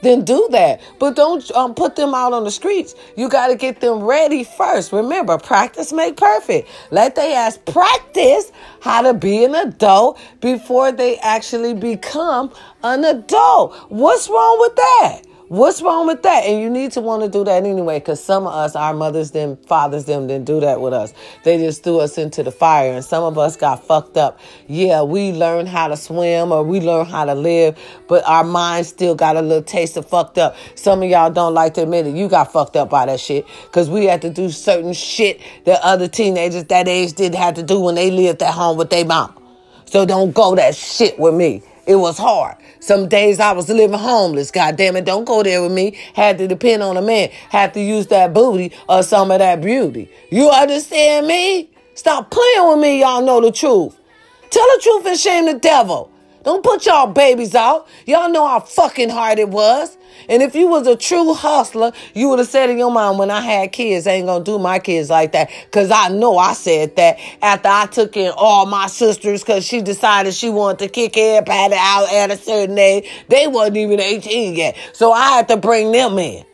then 0.02 0.24
do 0.24 0.48
that. 0.52 0.80
But 0.98 1.16
don't 1.16 1.48
um, 1.52 1.74
put 1.74 1.96
them 1.96 2.14
out 2.14 2.32
on 2.32 2.44
the 2.44 2.50
streets. 2.50 2.94
You 3.16 3.28
got 3.28 3.48
to 3.48 3.56
get 3.56 3.80
them 3.80 4.00
ready 4.00 4.44
first. 4.44 4.92
Remember, 4.92 5.38
practice 5.38 5.92
make 5.92 6.16
perfect. 6.16 6.68
Let 6.90 7.16
they 7.16 7.34
ask 7.34 7.64
practice 7.66 8.52
how 8.80 9.02
to 9.02 9.14
be 9.14 9.44
an 9.44 9.54
adult 9.54 10.18
before 10.40 10.92
they 10.92 11.18
actually 11.18 11.74
become 11.74 12.52
an 12.82 13.04
adult. 13.04 13.76
What's 13.90 14.28
wrong 14.28 14.58
with 14.60 14.76
that? 14.76 15.22
What's 15.48 15.80
wrong 15.80 16.06
with 16.06 16.22
that? 16.24 16.44
And 16.44 16.60
you 16.60 16.68
need 16.68 16.92
to 16.92 17.00
want 17.00 17.22
to 17.22 17.28
do 17.30 17.42
that 17.44 17.64
anyway, 17.64 18.00
because 18.00 18.22
some 18.22 18.46
of 18.46 18.52
us, 18.52 18.76
our 18.76 18.92
mothers, 18.92 19.30
them, 19.30 19.56
fathers, 19.56 20.04
them 20.04 20.26
didn't 20.26 20.44
do 20.44 20.60
that 20.60 20.82
with 20.82 20.92
us. 20.92 21.14
They 21.42 21.56
just 21.56 21.82
threw 21.82 22.00
us 22.00 22.18
into 22.18 22.42
the 22.42 22.52
fire, 22.52 22.92
and 22.92 23.02
some 23.02 23.24
of 23.24 23.38
us 23.38 23.56
got 23.56 23.82
fucked 23.82 24.18
up. 24.18 24.38
Yeah, 24.66 25.04
we 25.04 25.32
learned 25.32 25.68
how 25.68 25.88
to 25.88 25.96
swim 25.96 26.52
or 26.52 26.62
we 26.62 26.80
learned 26.80 27.08
how 27.08 27.24
to 27.24 27.34
live, 27.34 27.78
but 28.08 28.28
our 28.28 28.44
minds 28.44 28.90
still 28.90 29.14
got 29.14 29.38
a 29.38 29.40
little 29.40 29.62
taste 29.62 29.96
of 29.96 30.06
fucked 30.06 30.36
up. 30.36 30.54
Some 30.74 31.02
of 31.02 31.08
y'all 31.08 31.30
don't 31.30 31.54
like 31.54 31.72
to 31.74 31.82
admit 31.84 32.06
it. 32.06 32.14
You 32.14 32.28
got 32.28 32.52
fucked 32.52 32.76
up 32.76 32.90
by 32.90 33.06
that 33.06 33.18
shit, 33.18 33.46
because 33.64 33.88
we 33.88 34.04
had 34.04 34.20
to 34.22 34.30
do 34.30 34.50
certain 34.50 34.92
shit 34.92 35.40
that 35.64 35.80
other 35.82 36.08
teenagers 36.08 36.64
that 36.64 36.88
age 36.88 37.14
didn't 37.14 37.38
have 37.38 37.54
to 37.54 37.62
do 37.62 37.80
when 37.80 37.94
they 37.94 38.10
lived 38.10 38.42
at 38.42 38.52
home 38.52 38.76
with 38.76 38.90
their 38.90 39.06
mom. 39.06 39.34
So 39.86 40.04
don't 40.04 40.34
go 40.34 40.54
that 40.56 40.74
shit 40.74 41.18
with 41.18 41.34
me. 41.34 41.62
It 41.88 41.96
was 41.96 42.18
hard. 42.18 42.58
Some 42.80 43.08
days 43.08 43.40
I 43.40 43.52
was 43.52 43.70
living 43.70 43.98
homeless. 43.98 44.50
God 44.50 44.76
damn 44.76 44.94
it, 44.96 45.06
don't 45.06 45.24
go 45.24 45.42
there 45.42 45.62
with 45.62 45.72
me. 45.72 45.98
Had 46.14 46.36
to 46.36 46.46
depend 46.46 46.82
on 46.82 46.98
a 46.98 47.02
man. 47.02 47.30
Had 47.48 47.72
to 47.74 47.80
use 47.80 48.08
that 48.08 48.34
booty 48.34 48.72
or 48.90 49.02
some 49.02 49.30
of 49.30 49.38
that 49.38 49.62
beauty. 49.62 50.10
You 50.30 50.50
understand 50.50 51.26
me? 51.26 51.70
Stop 51.94 52.30
playing 52.30 52.68
with 52.68 52.78
me. 52.80 53.00
Y'all 53.00 53.22
know 53.24 53.40
the 53.40 53.50
truth. 53.50 53.98
Tell 54.50 54.66
the 54.76 54.80
truth 54.82 55.06
and 55.06 55.18
shame 55.18 55.46
the 55.46 55.54
devil. 55.54 56.12
Don't 56.48 56.64
put 56.64 56.86
y'all 56.86 57.12
babies 57.12 57.54
out. 57.54 57.86
Y'all 58.06 58.30
know 58.30 58.46
how 58.46 58.60
fucking 58.60 59.10
hard 59.10 59.38
it 59.38 59.50
was. 59.50 59.98
And 60.30 60.42
if 60.42 60.54
you 60.54 60.66
was 60.66 60.86
a 60.86 60.96
true 60.96 61.34
hustler, 61.34 61.92
you 62.14 62.30
would 62.30 62.38
have 62.38 62.48
said 62.48 62.70
in 62.70 62.78
your 62.78 62.90
mind, 62.90 63.18
when 63.18 63.30
I 63.30 63.42
had 63.42 63.70
kids, 63.70 64.06
I 64.06 64.12
ain't 64.12 64.24
gonna 64.24 64.42
do 64.42 64.58
my 64.58 64.78
kids 64.78 65.10
like 65.10 65.32
that. 65.32 65.50
Cause 65.72 65.90
I 65.90 66.08
know 66.08 66.38
I 66.38 66.54
said 66.54 66.96
that 66.96 67.18
after 67.42 67.68
I 67.68 67.84
took 67.84 68.16
in 68.16 68.32
all 68.34 68.64
my 68.64 68.86
sisters 68.86 69.44
cause 69.44 69.66
she 69.66 69.82
decided 69.82 70.32
she 70.32 70.48
wanted 70.48 70.78
to 70.78 70.88
kick 70.88 71.18
everybody 71.18 71.74
out 71.76 72.10
at 72.10 72.30
a 72.30 72.36
certain 72.38 72.78
age. 72.78 73.06
They 73.28 73.46
wasn't 73.46 73.76
even 73.76 74.00
18 74.00 74.56
yet. 74.56 74.74
So 74.94 75.12
I 75.12 75.28
had 75.32 75.48
to 75.48 75.58
bring 75.58 75.92
them 75.92 76.18
in. 76.18 76.46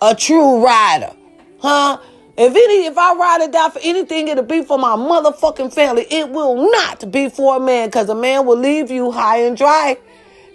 A 0.00 0.14
true 0.14 0.64
rider. 0.64 1.12
Huh? 1.60 1.98
If 2.36 2.50
any, 2.50 2.86
if 2.86 2.98
I 2.98 3.14
ride 3.14 3.48
or 3.48 3.52
die 3.52 3.70
for 3.70 3.80
anything, 3.82 4.28
it'll 4.28 4.44
be 4.44 4.62
for 4.62 4.78
my 4.78 4.96
motherfucking 4.96 5.72
family. 5.72 6.06
It 6.10 6.30
will 6.30 6.70
not 6.70 7.10
be 7.12 7.28
for 7.28 7.56
a 7.56 7.60
man, 7.60 7.90
cause 7.92 8.08
a 8.08 8.14
man 8.14 8.44
will 8.44 8.58
leave 8.58 8.90
you 8.90 9.12
high 9.12 9.38
and 9.42 9.56
dry. 9.56 9.96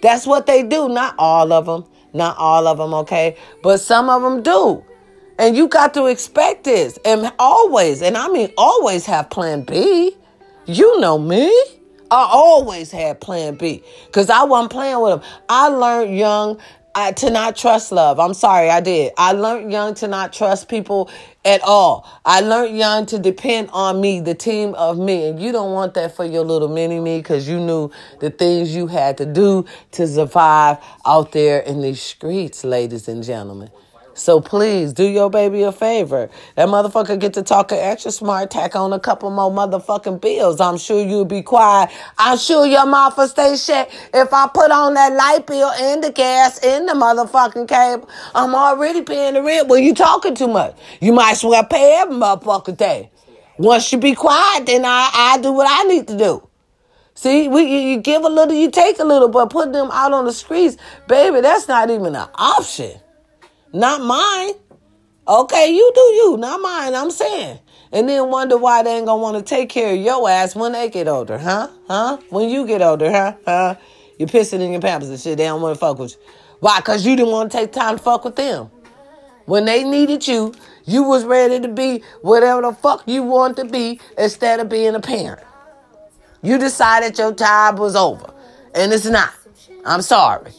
That's 0.02 0.26
what 0.26 0.46
they 0.46 0.62
do. 0.62 0.88
Not 0.88 1.14
all 1.18 1.52
of 1.52 1.66
them. 1.66 1.86
Not 2.12 2.36
all 2.38 2.66
of 2.66 2.78
them, 2.78 2.92
okay? 2.94 3.36
But 3.62 3.78
some 3.78 4.10
of 4.10 4.22
them 4.22 4.42
do. 4.42 4.84
And 5.38 5.56
you 5.56 5.68
got 5.68 5.94
to 5.94 6.06
expect 6.06 6.64
this. 6.64 6.98
And 7.04 7.32
always, 7.38 8.02
and 8.02 8.16
I 8.16 8.28
mean 8.28 8.52
always 8.58 9.06
have 9.06 9.30
plan 9.30 9.62
B. 9.62 10.16
You 10.66 11.00
know 11.00 11.18
me. 11.18 11.46
I 12.10 12.28
always 12.30 12.90
had 12.90 13.20
plan 13.20 13.54
B. 13.54 13.82
Cause 14.12 14.28
I 14.28 14.42
wasn't 14.42 14.72
playing 14.72 15.00
with 15.00 15.20
them. 15.20 15.30
I 15.48 15.68
learned 15.68 16.18
young 16.18 16.60
I, 16.94 17.12
to 17.12 17.30
not 17.30 17.56
trust 17.56 17.92
love. 17.92 18.18
I'm 18.18 18.34
sorry, 18.34 18.68
I 18.68 18.80
did. 18.80 19.12
I 19.16 19.32
learned 19.32 19.72
young 19.72 19.94
to 19.94 20.08
not 20.08 20.32
trust 20.32 20.68
people 20.68 21.10
at 21.44 21.62
all. 21.62 22.08
I 22.24 22.40
learned 22.40 22.76
young 22.76 23.06
to 23.06 23.18
depend 23.18 23.70
on 23.72 24.00
me, 24.00 24.20
the 24.20 24.34
team 24.34 24.74
of 24.74 24.98
me. 24.98 25.28
And 25.28 25.40
you 25.40 25.52
don't 25.52 25.72
want 25.72 25.94
that 25.94 26.16
for 26.16 26.24
your 26.24 26.44
little 26.44 26.68
mini 26.68 27.00
me 27.00 27.18
because 27.18 27.48
you 27.48 27.60
knew 27.60 27.90
the 28.20 28.30
things 28.30 28.74
you 28.74 28.88
had 28.88 29.18
to 29.18 29.26
do 29.26 29.66
to 29.92 30.06
survive 30.06 30.78
out 31.06 31.32
there 31.32 31.60
in 31.60 31.80
these 31.80 32.02
streets, 32.02 32.64
ladies 32.64 33.08
and 33.08 33.22
gentlemen. 33.22 33.70
So 34.20 34.38
please 34.38 34.92
do 34.92 35.04
your 35.08 35.30
baby 35.30 35.62
a 35.62 35.72
favor. 35.72 36.28
That 36.54 36.68
motherfucker 36.68 37.18
get 37.18 37.32
to 37.34 37.42
talking 37.42 37.78
extra 37.78 38.10
smart, 38.10 38.50
tack 38.50 38.76
on 38.76 38.92
a 38.92 39.00
couple 39.00 39.30
more 39.30 39.50
motherfucking 39.50 40.20
bills. 40.20 40.60
I'm 40.60 40.76
sure 40.76 41.02
you'll 41.02 41.24
be 41.24 41.40
quiet. 41.40 41.88
I'm 42.18 42.36
sure 42.36 42.66
your 42.66 42.84
mouth 42.84 43.18
stay 43.30 43.56
shut 43.56 43.90
if 44.12 44.30
I 44.30 44.46
put 44.52 44.70
on 44.70 44.92
that 44.92 45.14
light 45.14 45.46
bill 45.46 45.70
and 45.70 46.04
the 46.04 46.12
gas 46.12 46.62
and 46.62 46.86
the 46.86 46.92
motherfucking 46.92 47.66
cable. 47.66 48.10
I'm 48.34 48.54
already 48.54 49.00
paying 49.00 49.34
the 49.34 49.42
rent. 49.42 49.68
Well, 49.68 49.78
you 49.78 49.94
talking 49.94 50.34
too 50.34 50.48
much. 50.48 50.76
You 51.00 51.14
might 51.14 51.32
as 51.32 51.42
well 51.42 51.64
pay 51.64 51.96
every 52.00 52.16
motherfucking 52.16 52.76
thing. 52.76 53.08
Once 53.56 53.90
you 53.90 53.96
be 53.96 54.14
quiet, 54.14 54.66
then 54.66 54.84
I, 54.84 55.10
I 55.14 55.38
do 55.40 55.50
what 55.50 55.66
I 55.66 55.88
need 55.88 56.06
to 56.08 56.18
do. 56.18 56.46
See, 57.14 57.48
we 57.48 57.92
you 57.92 58.00
give 58.00 58.22
a 58.22 58.28
little, 58.28 58.54
you 58.54 58.70
take 58.70 58.98
a 58.98 59.04
little, 59.04 59.28
but 59.28 59.48
put 59.48 59.72
them 59.72 59.88
out 59.90 60.12
on 60.12 60.26
the 60.26 60.32
streets, 60.34 60.76
baby, 61.08 61.40
that's 61.40 61.68
not 61.68 61.88
even 61.88 62.14
an 62.14 62.28
option. 62.34 63.00
Not 63.72 64.02
mine. 64.02 64.54
Okay, 65.28 65.72
you 65.72 65.92
do 65.94 66.00
you, 66.00 66.36
not 66.38 66.60
mine, 66.60 66.94
I'm 66.94 67.10
saying. 67.10 67.58
And 67.92 68.08
then 68.08 68.30
wonder 68.30 68.56
why 68.56 68.82
they 68.82 68.96
ain't 68.96 69.06
gonna 69.06 69.22
wanna 69.22 69.42
take 69.42 69.68
care 69.68 69.94
of 69.94 70.00
your 70.00 70.28
ass 70.28 70.56
when 70.56 70.72
they 70.72 70.90
get 70.90 71.06
older, 71.06 71.38
huh? 71.38 71.68
Huh? 71.86 72.18
When 72.30 72.48
you 72.48 72.66
get 72.66 72.82
older, 72.82 73.10
huh? 73.10 73.34
Huh? 73.44 73.74
You're 74.18 74.28
pissing 74.28 74.60
in 74.60 74.72
your 74.72 74.80
pampers 74.80 75.08
and 75.08 75.20
shit. 75.20 75.38
They 75.38 75.44
don't 75.44 75.62
wanna 75.62 75.76
fuck 75.76 75.98
with 75.98 76.12
you. 76.12 76.18
Why? 76.60 76.80
Cause 76.80 77.06
you 77.06 77.16
didn't 77.16 77.32
wanna 77.32 77.50
take 77.50 77.72
time 77.72 77.96
to 77.96 78.02
fuck 78.02 78.24
with 78.24 78.36
them. 78.36 78.70
When 79.46 79.64
they 79.64 79.84
needed 79.84 80.26
you, 80.26 80.54
you 80.84 81.02
was 81.02 81.24
ready 81.24 81.60
to 81.60 81.68
be 81.68 82.02
whatever 82.22 82.62
the 82.62 82.72
fuck 82.72 83.02
you 83.06 83.22
want 83.22 83.56
to 83.58 83.64
be 83.64 84.00
instead 84.18 84.60
of 84.60 84.68
being 84.68 84.94
a 84.94 85.00
parent. 85.00 85.42
You 86.42 86.58
decided 86.58 87.18
your 87.18 87.34
time 87.34 87.76
was 87.76 87.94
over. 87.94 88.32
And 88.74 88.92
it's 88.92 89.06
not. 89.06 89.32
I'm 89.84 90.02
sorry. 90.02 90.52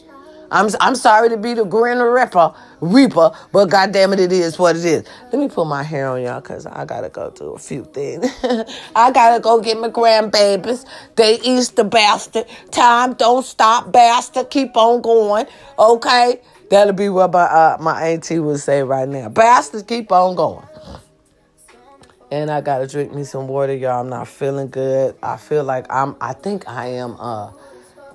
I'm 0.52 0.68
I'm 0.80 0.94
sorry 0.94 1.30
to 1.30 1.38
be 1.38 1.54
the 1.54 1.64
grin 1.64 1.98
ripper, 1.98 2.54
reaper, 2.80 3.32
but 3.52 3.70
goddamn 3.70 4.12
it, 4.12 4.20
it 4.20 4.32
is 4.32 4.58
what 4.58 4.76
it 4.76 4.84
is. 4.84 5.04
Let 5.32 5.40
me 5.40 5.48
put 5.48 5.66
my 5.66 5.82
hair 5.82 6.08
on 6.08 6.22
y'all, 6.22 6.42
cause 6.42 6.66
I 6.66 6.84
gotta 6.84 7.08
go 7.08 7.30
do 7.30 7.52
a 7.52 7.58
few 7.58 7.84
things. 7.84 8.26
I 8.94 9.10
gotta 9.10 9.40
go 9.40 9.60
get 9.62 9.80
my 9.80 9.88
grandbabies. 9.88 10.84
They 11.16 11.40
Easter 11.40 11.84
bastard. 11.84 12.44
Time 12.70 13.14
don't 13.14 13.44
stop, 13.44 13.90
bastard. 13.90 14.50
Keep 14.50 14.76
on 14.76 15.00
going. 15.00 15.46
Okay, 15.78 16.40
that'll 16.68 16.92
be 16.92 17.08
what 17.08 17.32
my 17.32 17.44
uh, 17.44 17.78
my 17.80 18.08
auntie 18.08 18.38
would 18.38 18.60
say 18.60 18.82
right 18.82 19.08
now. 19.08 19.30
Bastards, 19.30 19.84
keep 19.84 20.12
on 20.12 20.36
going. 20.36 20.66
And 22.30 22.50
I 22.50 22.60
gotta 22.60 22.86
drink 22.86 23.14
me 23.14 23.24
some 23.24 23.48
water, 23.48 23.74
y'all. 23.74 24.00
I'm 24.00 24.10
not 24.10 24.28
feeling 24.28 24.68
good. 24.68 25.16
I 25.22 25.38
feel 25.38 25.64
like 25.64 25.86
I'm. 25.90 26.14
I 26.20 26.34
think 26.34 26.68
I 26.68 26.88
am. 26.88 27.16
Uh 27.18 27.52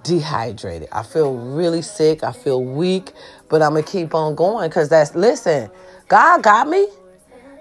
dehydrated. 0.07 0.87
I 0.91 1.03
feel 1.03 1.35
really 1.35 1.81
sick. 1.81 2.23
I 2.23 2.31
feel 2.31 2.63
weak, 2.63 3.11
but 3.49 3.61
I'm 3.61 3.71
going 3.71 3.83
to 3.83 3.91
keep 3.91 4.15
on 4.15 4.35
going 4.35 4.69
because 4.69 4.89
that's, 4.89 5.13
listen, 5.13 5.69
God 6.07 6.41
got 6.41 6.67
me. 6.67 6.87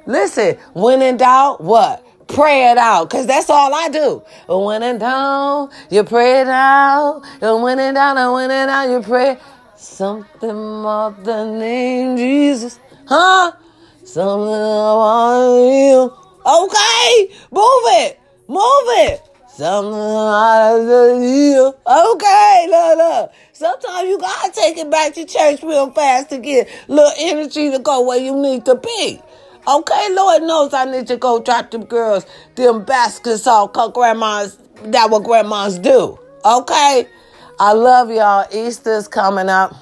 Listen, 0.07 0.57
when 0.73 1.03
in 1.03 1.17
doubt, 1.17 1.61
what? 1.61 2.05
Pray 2.29 2.71
it 2.71 2.79
out, 2.79 3.09
cause 3.09 3.27
that's 3.27 3.49
all 3.51 3.73
I 3.73 3.89
do. 3.89 4.23
When 4.49 4.83
in 4.83 4.99
doubt, 4.99 5.71
you 5.91 6.03
pray 6.03 6.41
it 6.41 6.49
out. 6.49 7.23
And 7.41 7.63
when 7.63 7.79
in 7.79 7.95
doubt, 7.95 8.17
and 8.17 8.33
when 8.33 8.51
in 8.51 8.67
doubt, 8.67 8.91
you 8.91 9.01
pray 9.01 9.39
something 9.77 10.51
of 10.51 11.25
the 11.25 11.45
name 11.45 12.17
Jesus, 12.17 12.81
huh? 13.07 13.53
Something 14.05 14.49
about 14.49 15.57
you. 15.67 16.13
Okay, 16.47 17.35
move 17.51 17.85
it, 18.01 18.21
move 18.49 18.89
it. 19.07 19.23
The 19.59 19.81
Okay, 21.87 22.67
look, 22.69 22.99
look. 22.99 23.33
Sometimes 23.55 24.09
you 24.09 24.19
gotta 24.19 24.53
take 24.53 24.77
it 24.77 24.91
back 24.91 25.15
to 25.15 25.25
church 25.25 25.63
real 25.63 25.91
fast 25.93 26.29
to 26.29 26.39
get 26.39 26.69
little 26.89 27.13
energy 27.19 27.71
to 27.71 27.79
go 27.79 28.03
where 28.03 28.19
you 28.19 28.37
need 28.37 28.67
to 28.67 28.75
be. 28.75 29.19
Okay, 29.67 30.15
Lord 30.15 30.43
knows 30.43 30.75
I 30.75 30.85
need 30.85 31.07
to 31.07 31.17
go 31.17 31.41
drop 31.41 31.71
them 31.71 31.87
girls, 31.87 32.27
them 32.55 32.85
baskets 32.85 33.47
off, 33.47 33.73
cause 33.73 33.93
grandmas, 33.93 34.59
that 34.85 35.09
what 35.09 35.25
grandmas 35.25 35.79
do. 35.79 36.19
Okay? 36.45 37.09
I 37.59 37.73
love 37.73 38.11
y'all. 38.11 38.47
Easter's 38.53 39.09
coming 39.09 39.49
up. 39.49 39.75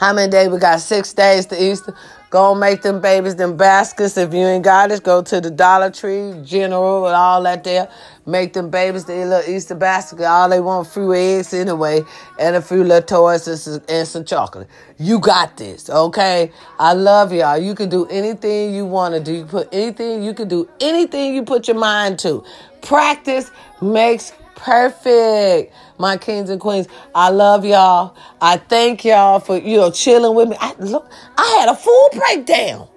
How 0.00 0.12
many 0.12 0.30
days? 0.30 0.48
We 0.48 0.58
got 0.58 0.80
six 0.80 1.12
days 1.12 1.46
to 1.46 1.62
Easter. 1.62 1.94
Go 2.30 2.54
make 2.54 2.82
them 2.82 3.00
babies 3.00 3.36
them 3.36 3.56
baskets. 3.56 4.16
If 4.16 4.34
you 4.34 4.40
ain't 4.40 4.64
got 4.64 4.90
it, 4.90 5.02
go 5.02 5.22
to 5.22 5.40
the 5.40 5.50
Dollar 5.50 5.90
Tree, 5.90 6.34
General, 6.44 7.06
and 7.06 7.14
all 7.14 7.42
that 7.44 7.62
there. 7.64 7.88
Make 8.26 8.52
them 8.52 8.68
babies 8.68 9.04
their 9.04 9.24
little 9.26 9.54
Easter 9.54 9.76
basket. 9.76 10.24
All 10.24 10.48
they 10.48 10.60
want 10.60 10.88
few 10.88 11.14
eggs 11.14 11.54
anyway, 11.54 12.02
and 12.38 12.56
a 12.56 12.62
few 12.62 12.82
little 12.82 13.02
toys 13.02 13.46
and 13.46 13.58
some, 13.58 13.80
and 13.88 14.08
some 14.08 14.24
chocolate. 14.24 14.68
You 14.98 15.20
got 15.20 15.56
this, 15.56 15.88
okay? 15.88 16.50
I 16.80 16.94
love 16.94 17.32
y'all. 17.32 17.58
You 17.58 17.76
can 17.76 17.88
do 17.88 18.06
anything 18.06 18.74
you 18.74 18.86
want 18.86 19.14
to 19.14 19.20
do. 19.20 19.32
You 19.32 19.44
put 19.44 19.68
anything. 19.72 20.24
You 20.24 20.34
can 20.34 20.48
do 20.48 20.68
anything 20.80 21.34
you 21.34 21.44
put 21.44 21.68
your 21.68 21.78
mind 21.78 22.18
to. 22.20 22.44
Practice 22.82 23.52
makes 23.80 24.32
perfect. 24.56 25.72
My 25.98 26.16
kings 26.16 26.50
and 26.50 26.60
queens, 26.60 26.88
I 27.14 27.30
love 27.30 27.64
y'all. 27.64 28.16
I 28.40 28.58
thank 28.58 29.04
y'all 29.04 29.40
for 29.40 29.56
you 29.58 29.76
know 29.76 29.90
chilling 29.90 30.34
with 30.34 30.48
me. 30.48 30.56
I 30.60 30.74
look, 30.78 31.10
I 31.36 31.58
had 31.60 31.68
a 31.68 31.76
full 31.76 32.10
breakdown. 32.12 32.88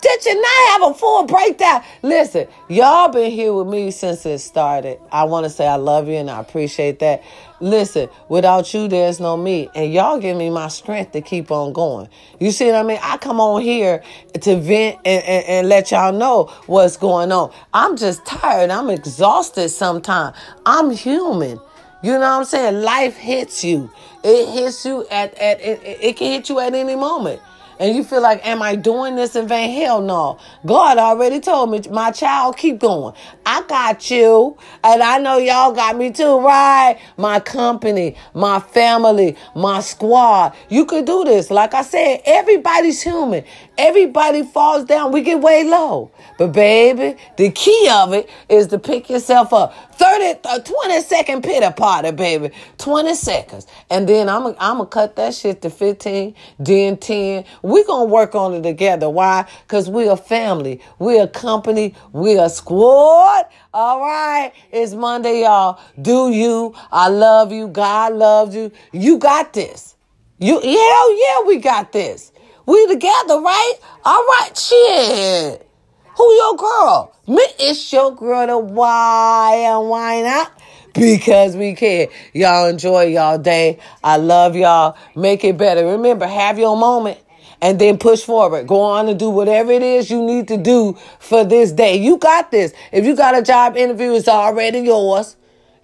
Did 0.00 0.24
you 0.24 0.40
not 0.40 0.68
have 0.68 0.90
a 0.90 0.94
full 0.94 1.24
breakdown? 1.24 1.82
Listen, 2.02 2.46
y'all 2.68 3.08
been 3.08 3.30
here 3.30 3.52
with 3.52 3.66
me 3.66 3.90
since 3.90 4.26
it 4.26 4.38
started. 4.38 5.00
I 5.10 5.24
want 5.24 5.44
to 5.44 5.50
say 5.50 5.66
I 5.66 5.76
love 5.76 6.06
you 6.06 6.14
and 6.14 6.30
I 6.30 6.38
appreciate 6.38 6.98
that. 7.00 7.24
Listen, 7.60 8.08
without 8.28 8.72
you, 8.74 8.88
there's 8.88 9.18
no 9.18 9.36
me. 9.36 9.70
And 9.74 9.92
y'all 9.92 10.20
give 10.20 10.36
me 10.36 10.50
my 10.50 10.68
strength 10.68 11.12
to 11.12 11.22
keep 11.22 11.50
on 11.50 11.72
going. 11.72 12.08
You 12.38 12.50
see 12.50 12.66
what 12.66 12.76
I 12.76 12.82
mean? 12.82 13.00
I 13.02 13.16
come 13.16 13.40
on 13.40 13.62
here 13.62 14.02
to 14.40 14.56
vent 14.60 14.98
and, 15.04 15.24
and, 15.24 15.44
and 15.46 15.68
let 15.68 15.90
y'all 15.90 16.12
know 16.12 16.44
what's 16.66 16.96
going 16.96 17.32
on. 17.32 17.52
I'm 17.72 17.96
just 17.96 18.24
tired. 18.26 18.70
I'm 18.70 18.90
exhausted 18.90 19.70
sometimes. 19.70 20.36
I'm 20.66 20.90
human. 20.90 21.58
You 22.06 22.12
know 22.12 22.20
what 22.20 22.38
I'm 22.38 22.44
saying? 22.44 22.82
Life 22.82 23.16
hits 23.16 23.64
you. 23.64 23.90
It 24.22 24.46
hits 24.52 24.86
you 24.86 25.04
at, 25.10 25.34
at 25.38 25.60
it, 25.60 25.80
it 25.82 26.16
can 26.16 26.30
hit 26.34 26.48
you 26.48 26.60
at 26.60 26.72
any 26.72 26.94
moment. 26.94 27.42
And 27.78 27.94
you 27.94 28.04
feel 28.04 28.22
like, 28.22 28.46
am 28.46 28.62
I 28.62 28.74
doing 28.76 29.16
this 29.16 29.36
in 29.36 29.48
vain? 29.48 29.74
Hell 29.80 30.00
no. 30.00 30.38
God 30.64 30.98
already 30.98 31.40
told 31.40 31.70
me, 31.70 31.82
my 31.90 32.10
child, 32.10 32.56
keep 32.56 32.78
going. 32.78 33.14
I 33.44 33.62
got 33.62 34.10
you, 34.10 34.56
and 34.82 35.02
I 35.02 35.18
know 35.18 35.38
y'all 35.38 35.72
got 35.72 35.96
me 35.96 36.10
too, 36.10 36.40
right? 36.40 36.98
My 37.16 37.40
company, 37.40 38.16
my 38.34 38.60
family, 38.60 39.36
my 39.54 39.80
squad. 39.80 40.54
You 40.68 40.86
could 40.86 41.04
do 41.04 41.24
this. 41.24 41.50
Like 41.50 41.74
I 41.74 41.82
said, 41.82 42.22
everybody's 42.24 43.02
human. 43.02 43.44
Everybody 43.78 44.42
falls 44.42 44.84
down. 44.84 45.12
We 45.12 45.22
get 45.22 45.40
way 45.40 45.64
low. 45.64 46.10
But 46.38 46.52
baby, 46.52 47.16
the 47.36 47.50
key 47.50 47.88
of 47.92 48.12
it 48.12 48.28
is 48.48 48.68
to 48.68 48.78
pick 48.78 49.10
yourself 49.10 49.52
up. 49.52 49.74
30, 49.94 50.40
uh, 50.44 50.58
20 50.60 51.00
second 51.02 51.42
pitter 51.42 51.70
party, 51.70 52.10
baby. 52.10 52.50
20 52.78 53.14
seconds. 53.14 53.66
And 53.90 54.08
then 54.08 54.28
I'm 54.28 54.42
going 54.42 54.56
I'm 54.58 54.78
to 54.78 54.86
cut 54.86 55.16
that 55.16 55.34
shit 55.34 55.62
to 55.62 55.70
15, 55.70 56.34
then 56.58 56.96
10. 56.96 57.44
We 57.66 57.84
going 57.84 58.08
to 58.08 58.12
work 58.12 58.34
on 58.34 58.54
it 58.54 58.62
together. 58.62 59.10
Why? 59.10 59.44
Because 59.62 59.90
we're 59.90 60.12
a 60.12 60.16
family. 60.16 60.80
We're 61.00 61.24
a 61.24 61.28
company. 61.28 61.94
We're 62.12 62.44
a 62.44 62.48
squad. 62.48 63.46
All 63.74 64.00
right. 64.00 64.52
It's 64.70 64.94
Monday, 64.94 65.42
y'all. 65.42 65.80
Do 66.00 66.30
you. 66.30 66.74
I 66.92 67.08
love 67.08 67.50
you. 67.50 67.66
God 67.68 68.14
loves 68.14 68.54
you. 68.54 68.70
You 68.92 69.18
got 69.18 69.52
this. 69.52 69.96
You, 70.38 70.60
hell 70.60 71.20
yeah, 71.20 71.46
we 71.46 71.58
got 71.58 71.92
this. 71.92 72.30
We 72.66 72.86
together, 72.86 73.40
right? 73.40 73.74
All 74.04 74.24
right, 74.24 74.50
shit. 74.56 75.68
Who 76.16 76.32
your 76.34 76.56
girl? 76.56 77.16
Me, 77.26 77.42
it's 77.58 77.92
your 77.92 78.14
girl, 78.14 78.46
the 78.46 78.58
why 78.58 79.66
and 79.66 79.88
why 79.88 80.22
not? 80.22 80.52
Because 80.94 81.56
we 81.56 81.74
can. 81.74 82.08
Y'all 82.32 82.68
enjoy 82.68 83.06
y'all 83.06 83.38
day. 83.38 83.80
I 84.04 84.16
love 84.16 84.56
y'all. 84.56 84.96
Make 85.14 85.44
it 85.44 85.56
better. 85.56 85.84
Remember, 85.84 86.26
have 86.26 86.58
your 86.58 86.76
moment 86.76 87.18
and 87.60 87.78
then 87.78 87.98
push 87.98 88.22
forward. 88.22 88.66
Go 88.66 88.80
on 88.80 89.08
and 89.08 89.18
do 89.18 89.30
whatever 89.30 89.72
it 89.72 89.82
is 89.82 90.10
you 90.10 90.22
need 90.22 90.48
to 90.48 90.56
do 90.56 90.96
for 91.18 91.44
this 91.44 91.72
day. 91.72 91.96
You 91.96 92.18
got 92.18 92.50
this. 92.50 92.72
If 92.92 93.04
you 93.04 93.16
got 93.16 93.36
a 93.36 93.42
job 93.42 93.76
interview, 93.76 94.12
it's 94.12 94.28
already 94.28 94.80
yours. 94.80 95.36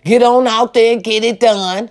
Get 0.04 0.22
on 0.22 0.46
out 0.46 0.74
there 0.74 0.94
and 0.94 1.02
get 1.02 1.24
it 1.24 1.40
done. 1.40 1.90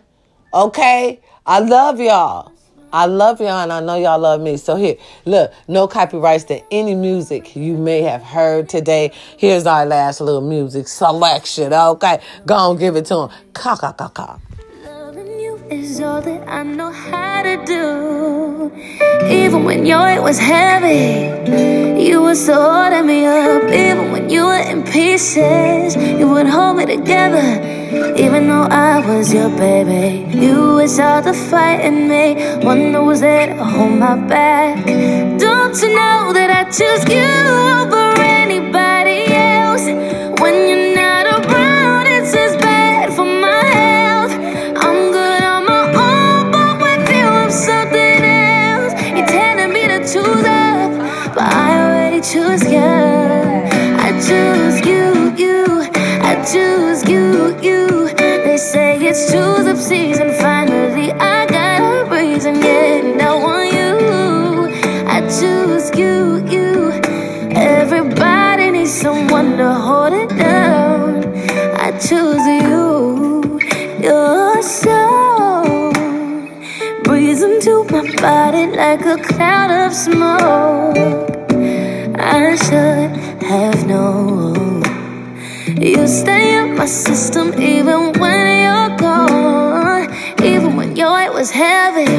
Okay? 0.53 1.21
I 1.45 1.59
love 1.59 1.99
y'all. 1.99 2.51
I 2.93 3.05
love 3.05 3.39
y'all 3.39 3.59
and 3.59 3.71
I 3.71 3.79
know 3.79 3.95
y'all 3.95 4.19
love 4.19 4.41
me. 4.41 4.57
So 4.57 4.75
here, 4.75 4.95
look, 5.25 5.53
no 5.67 5.87
copyrights 5.87 6.43
to 6.45 6.61
any 6.73 6.93
music 6.93 7.55
you 7.55 7.77
may 7.77 8.01
have 8.01 8.21
heard 8.21 8.67
today. 8.67 9.11
Here's 9.37 9.65
our 9.65 9.85
last 9.85 10.19
little 10.19 10.41
music 10.41 10.89
selection. 10.89 11.71
Okay, 11.71 12.21
go 12.45 12.55
on, 12.55 12.77
give 12.77 12.97
it 12.97 13.05
to 13.05 13.29
ka 13.53 13.77
ka 13.77 13.93
ka. 13.93 14.39
Is 15.71 16.01
all 16.01 16.21
that 16.21 16.49
I 16.49 16.63
know 16.63 16.91
how 16.91 17.43
to 17.43 17.55
do. 17.63 18.73
Even 19.31 19.63
when 19.63 19.85
your 19.85 20.01
weight 20.01 20.19
was 20.19 20.37
heavy, 20.37 21.31
you 22.03 22.21
would 22.23 22.35
still 22.35 22.61
holding 22.61 23.05
me 23.07 23.25
up. 23.25 23.63
Even 23.71 24.11
when 24.11 24.29
you 24.29 24.47
were 24.47 24.63
in 24.71 24.83
pieces, 24.83 25.95
you 25.95 26.27
would 26.27 26.47
hold 26.47 26.75
me 26.75 26.85
together. 26.85 27.47
Even 28.17 28.49
though 28.49 28.67
I 28.69 28.99
was 28.99 29.33
your 29.33 29.49
baby, 29.51 30.27
you 30.37 30.75
was 30.75 30.99
all 30.99 31.21
the 31.21 31.33
fight 31.33 31.85
in 31.85 32.09
me. 32.09 32.35
Wonder 32.65 33.01
was 33.01 33.21
there 33.21 33.55
to 33.55 33.63
hold 33.63 33.97
my 33.97 34.17
back. 34.27 34.85
Don't 35.39 35.81
you 35.81 35.95
know 35.95 36.33
that 36.33 36.49
I 36.51 36.63
choose 36.65 37.05
you 37.07 37.31
over 37.79 38.20
choose 52.51 52.71
you. 52.71 52.79
I 52.79 54.11
choose 54.27 54.85
you, 54.85 55.33
you. 55.37 55.89
I 56.21 56.35
choose 56.51 57.07
you, 57.09 57.57
you. 57.61 58.13
They 58.15 58.57
say 58.57 58.97
it's 58.99 59.31
choose 59.31 59.67
up 59.67 59.77
season. 59.77 60.33
Finally, 60.33 61.13
I 61.13 61.45
got 61.45 61.81
a 61.81 62.09
reason, 62.13 62.55
yeah. 62.55 63.05
And 63.05 63.21
I 63.21 63.33
want 63.35 63.71
you. 63.73 63.95
I 65.07 65.21
choose 65.39 65.97
you, 65.97 66.45
you. 66.53 66.91
Everybody 67.55 68.71
needs 68.71 68.91
someone 68.91 69.57
to 69.57 69.73
hold 69.73 70.13
it 70.13 70.29
down. 70.29 71.23
I 71.79 71.91
choose 72.07 72.45
you. 72.63 73.59
You're 74.03 74.61
so 74.61 75.91
breeze 77.03 77.43
into 77.43 77.85
my 77.85 78.03
body 78.17 78.75
like 78.75 79.05
a 79.05 79.17
cloud 79.23 79.71
of 79.71 79.93
smoke. 79.93 81.30
I 82.51 82.55
should 82.57 83.43
have 83.43 83.87
known. 83.87 84.83
You 85.79 86.05
stay 86.05 86.57
in 86.57 86.75
my 86.75 86.85
system 86.85 87.53
even 87.53 88.11
when 88.19 88.45
you're 88.63 88.97
gone. 88.97 90.13
Even 90.43 90.75
when 90.75 90.97
your 90.97 91.13
weight 91.13 91.33
was 91.33 91.49
heavy, 91.49 92.11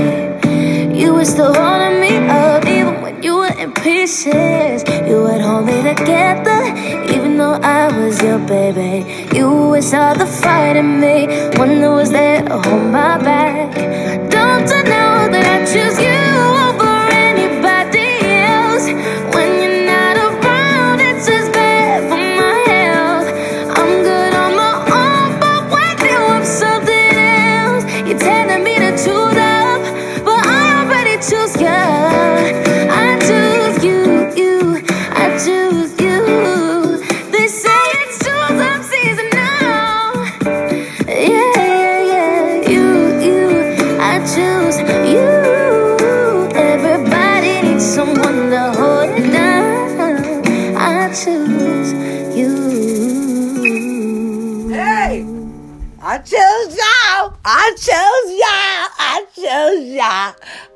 you 0.98 1.12
were 1.12 1.26
still 1.26 1.52
holding 1.52 2.00
me 2.00 2.16
up. 2.30 2.64
Even 2.64 3.02
when 3.02 3.22
you 3.22 3.36
were 3.36 3.54
in 3.58 3.74
pieces, 3.74 4.82
you 5.06 5.22
would 5.24 5.42
hold 5.42 5.66
me 5.66 5.82
together. 5.82 6.60
Even 7.12 7.36
though 7.36 7.58
I 7.62 7.94
was 7.94 8.22
your 8.22 8.38
baby, 8.38 9.04
you 9.36 9.50
was 9.50 9.92
all 9.92 10.14
the 10.14 10.24
fight 10.24 10.76
in 10.76 10.98
me. 10.98 11.26
Wonder 11.58 11.90
was 11.90 12.10
there 12.10 12.42
to 12.42 12.58
hold 12.58 12.90
my 12.90 13.18
back. 13.18 13.74
Don't 14.30 14.66
you 14.66 14.82
know 14.92 15.28
that 15.28 15.44
I 15.44 15.58
choose 15.70 15.98
you 16.00 16.21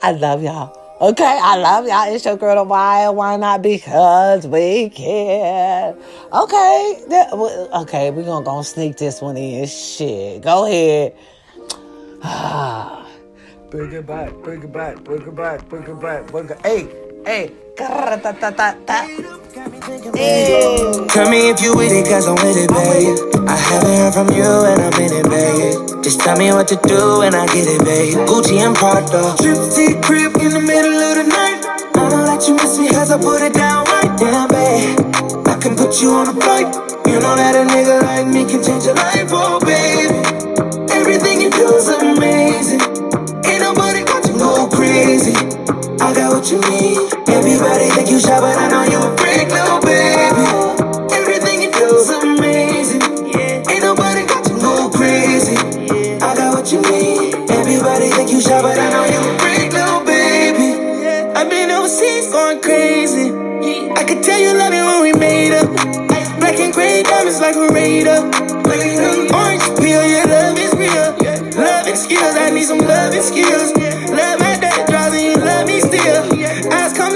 I 0.06 0.12
love 0.12 0.40
y'all. 0.40 0.70
Okay, 1.00 1.38
I 1.42 1.56
love 1.56 1.84
y'all. 1.88 2.14
It's 2.14 2.24
your 2.24 2.36
girl, 2.36 2.54
the 2.54 2.62
why, 2.62 3.08
why 3.08 3.36
not? 3.36 3.60
Because 3.60 4.46
we 4.46 4.88
can. 4.88 5.96
Okay, 6.32 7.02
that- 7.08 7.32
okay, 7.82 8.12
we're 8.12 8.22
gonna 8.22 8.44
go 8.44 8.62
sneak 8.62 8.98
this 8.98 9.20
one 9.20 9.36
in. 9.36 9.66
Shit, 9.66 10.42
go 10.42 10.64
ahead. 10.64 11.12
bring 13.70 13.92
it 13.92 14.06
back, 14.06 14.32
bring 14.44 14.62
it 14.62 14.72
back, 14.72 15.02
bring 15.02 15.22
it 15.22 15.34
back, 15.34 15.68
bring 15.68 15.82
it 15.82 16.00
back, 16.00 16.26
bring 16.28 16.50
it. 16.50 16.58
Hey, 16.64 16.88
hey. 17.26 17.50
Hey. 20.14 20.46
Tell 21.10 21.28
me 21.28 21.50
if 21.50 21.60
you 21.60 21.76
with 21.76 21.92
it, 21.92 22.06
cause 22.06 22.28
I'm 22.28 22.36
with 22.36 22.56
it, 22.56 22.70
babe. 22.70 23.18
I 23.48 23.56
haven't 23.56 23.98
heard 23.98 24.14
from 24.14 24.28
you 24.30 24.46
and 24.46 24.80
I'm 24.80 24.94
in 25.02 25.12
it, 25.12 25.26
babe. 25.28 26.02
Just 26.04 26.20
tell 26.20 26.38
me 26.38 26.52
what 26.52 26.68
to 26.68 26.76
do 26.86 27.22
and 27.22 27.34
I 27.34 27.46
get 27.48 27.66
it, 27.66 27.82
babe. 27.84 28.14
Gucci 28.30 28.62
and 28.62 28.76
Prada. 28.76 29.34
Trip 29.42 30.02
crib 30.02 30.36
in 30.38 30.54
the 30.54 30.62
middle 30.62 30.94
of 30.94 31.14
the 31.18 31.26
night. 31.26 31.66
I 31.98 32.08
don't 32.08 32.26
let 32.30 32.46
you 32.46 32.54
miss 32.54 32.78
me 32.78 32.88
cause 32.90 33.10
I 33.10 33.18
put 33.18 33.42
it 33.42 33.54
down 33.54 33.84
right 33.86 34.16
there, 34.16 34.46
babe. 34.46 35.46
I 35.48 35.58
can 35.58 35.74
put 35.76 36.00
you 36.00 36.12
on 36.14 36.28
a 36.28 36.32
flight. 36.32 36.70
You 37.10 37.18
know 37.18 37.34
that 37.34 37.58
a 37.58 37.66
nigga 37.66 38.02
like 38.06 38.26
me 38.28 38.46
can 38.46 38.62
change 38.62 38.84
your 38.84 38.94
life, 38.94 39.30
oh, 39.34 39.58
babe. 39.66 40.14
Everything 40.94 41.40
you 41.42 41.50
do 41.50 41.74
is 41.74 41.88
amazing. 41.88 42.80
Ain't 43.44 43.62
nobody 43.66 44.04
got 44.04 44.22
to 44.24 44.32
go 44.32 44.68
crazy. 44.70 45.65
I 46.06 46.14
got 46.14 46.38
what 46.38 46.46
you 46.52 46.62
need. 46.70 47.02
Everybody 47.26 47.90
think 47.90 48.06
you 48.14 48.20
shy, 48.20 48.38
but 48.38 48.54
I 48.54 48.70
know 48.70 48.86
you 48.86 49.02
a 49.02 49.10
freak, 49.18 49.50
little 49.50 49.82
baby. 49.82 50.46
Everything 51.10 51.66
you 51.66 51.70
do 51.74 51.86
is 51.98 52.10
amazing. 52.14 53.02
Ain't 53.66 53.82
nobody 53.82 54.22
got 54.22 54.46
to 54.46 54.54
go 54.54 54.86
crazy. 54.94 55.58
I 56.22 56.30
got 56.38 56.54
what 56.54 56.70
you 56.70 56.78
need. 56.78 57.50
Everybody 57.50 58.06
think 58.14 58.30
you 58.30 58.40
shy, 58.40 58.54
but 58.62 58.78
I 58.78 58.86
know 58.94 59.02
you 59.02 59.18
a 59.18 59.32
freak, 59.42 59.72
little 59.74 60.06
baby. 60.06 60.78
I've 61.34 61.50
been 61.50 61.72
overseas 61.72 62.30
going 62.30 62.62
crazy. 62.62 63.34
I 63.90 64.04
could 64.06 64.22
tell 64.22 64.38
you 64.38 64.54
love 64.54 64.72
it 64.78 64.86
when 64.86 65.02
we 65.02 65.12
made 65.18 65.58
up. 65.58 65.66
Black 66.38 66.54
and 66.62 66.72
gray 66.72 67.02
diamonds 67.02 67.40
like 67.40 67.56
a 67.56 67.66
radar. 67.74 68.22
Orange 69.34 69.66
peel, 69.82 70.06
your 70.06 70.26
love 70.30 70.54
is 70.54 70.70
real. 70.78 71.18
Loving 71.58 71.96
skills, 71.96 72.36
I 72.38 72.50
need 72.50 72.62
some 72.62 72.78
loving 72.78 73.22
skills. 73.22 73.75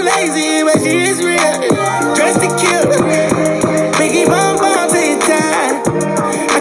lazy, 0.05 0.65
but 0.65 0.79
she 0.83 0.99
is 1.11 1.19
real. 1.23 1.53
Dressed 2.17 2.41
to 2.41 2.49
kill. 2.61 2.85
Biggie 3.99 4.27
bum 4.27 4.57
bum. 4.59 4.81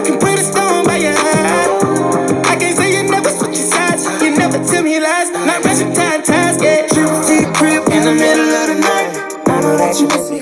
can 0.04 0.18
put 0.18 0.38
a 0.38 0.42
stone 0.42 0.86
by 0.86 0.96
your 0.96 1.14
heart. 1.14 2.46
I 2.46 2.56
can 2.56 2.74
say 2.76 2.96
you 2.96 3.10
never 3.10 3.28
switch 3.28 3.58
your 3.58 3.68
sides. 3.68 4.04
You 4.22 4.36
never 4.36 4.58
tell 4.64 4.82
me 4.82 5.00
lies. 5.00 5.30
Not 5.30 5.64
rushing 5.64 5.92
time. 5.92 6.22
Yeah, 6.62 6.86
trip 6.88 7.54
crib 7.54 7.82
in 7.88 8.04
the 8.04 8.14
middle 8.14 8.48
of 8.48 8.66
the 8.68 8.78
night. 8.80 9.10
I 9.46 9.60
know 9.60 9.76
that 9.76 10.00
you 10.00 10.06
miss 10.08 10.30
me. 10.30 10.40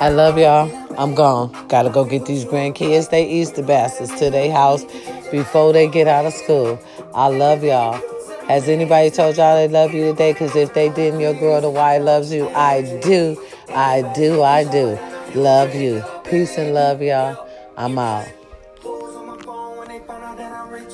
I 0.00 0.08
love 0.10 0.38
y'all. 0.38 0.70
I'm 0.98 1.14
gone. 1.14 1.52
Gotta 1.68 1.90
go 1.90 2.04
get 2.04 2.26
these 2.26 2.44
grandkids. 2.44 3.10
They 3.10 3.26
Easter 3.28 3.62
baskets 3.62 4.18
to 4.18 4.30
their 4.30 4.50
house 4.52 4.84
before 5.30 5.72
they 5.72 5.88
get 5.88 6.08
out 6.08 6.26
of 6.26 6.32
school. 6.32 6.78
I 7.14 7.28
love 7.28 7.62
y'all. 7.62 8.00
Has 8.48 8.66
anybody 8.66 9.10
told 9.10 9.36
y'all 9.36 9.56
they 9.56 9.68
love 9.68 9.92
you 9.92 10.06
today? 10.06 10.32
Because 10.32 10.56
if 10.56 10.72
they 10.72 10.88
didn't, 10.88 11.20
your 11.20 11.34
girl, 11.34 11.60
the 11.60 11.68
Y, 11.68 11.98
loves 11.98 12.32
you. 12.32 12.48
I 12.48 12.80
do. 13.02 13.36
I 13.68 14.00
do. 14.14 14.42
I 14.42 14.64
do. 14.64 14.98
Love 15.34 15.74
you. 15.74 16.02
Peace 16.24 16.56
and 16.56 16.72
love, 16.72 17.02
y'all. 17.02 17.46
I'm 17.76 17.98
out. 17.98 18.26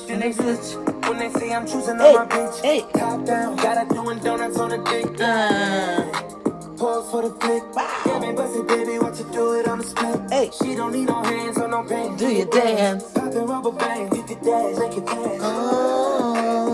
Then 0.07 0.19
they 0.19 0.33
switch 0.33 0.75
when 1.07 1.17
they 1.17 1.29
say 1.39 1.53
I'm 1.53 1.65
choosing 1.65 1.99
on 1.99 2.13
my 2.13 2.25
bitch. 2.25 2.61
hey. 2.61 2.81
Top 2.93 3.25
down, 3.25 3.55
got 3.55 3.77
her 3.77 3.93
doing 3.93 4.19
donuts 4.19 4.57
on 4.59 4.71
a 4.73 4.83
dick. 4.83 5.19
Uh. 5.19 6.25
Pause 6.77 7.09
for 7.11 7.21
the 7.21 7.29
flick. 7.39 7.63
Yeah, 8.05 8.19
me 8.19 8.33
bust 8.33 8.55
it, 8.57 8.67
baby, 8.67 8.99
what 8.99 9.17
you 9.17 9.25
do 9.31 9.53
it 9.59 9.67
on 9.67 9.77
the 9.79 9.83
split. 9.85 10.19
Hey. 10.29 10.51
She 10.61 10.75
don't 10.75 10.91
need 10.91 11.07
no 11.07 11.23
hands 11.23 11.57
or 11.57 11.69
no 11.69 11.83
pain. 11.83 12.17
Do 12.17 12.29
your 12.29 12.45
dance. 12.47 13.11
Pop 13.13 13.31
the 13.31 13.41
rubber 13.41 13.71
band, 13.71 14.13
you 14.15 14.23
can 14.23 14.43
dance, 14.43 14.77
make 14.79 14.97
it 14.97 15.05
dance. 15.05 15.41
Oh, 15.41 16.64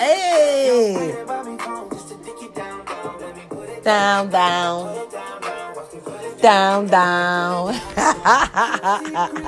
hey. 0.00 1.14
Down, 3.82 4.30
down, 4.30 5.08
Down, 6.40 6.86
down. 6.86 7.74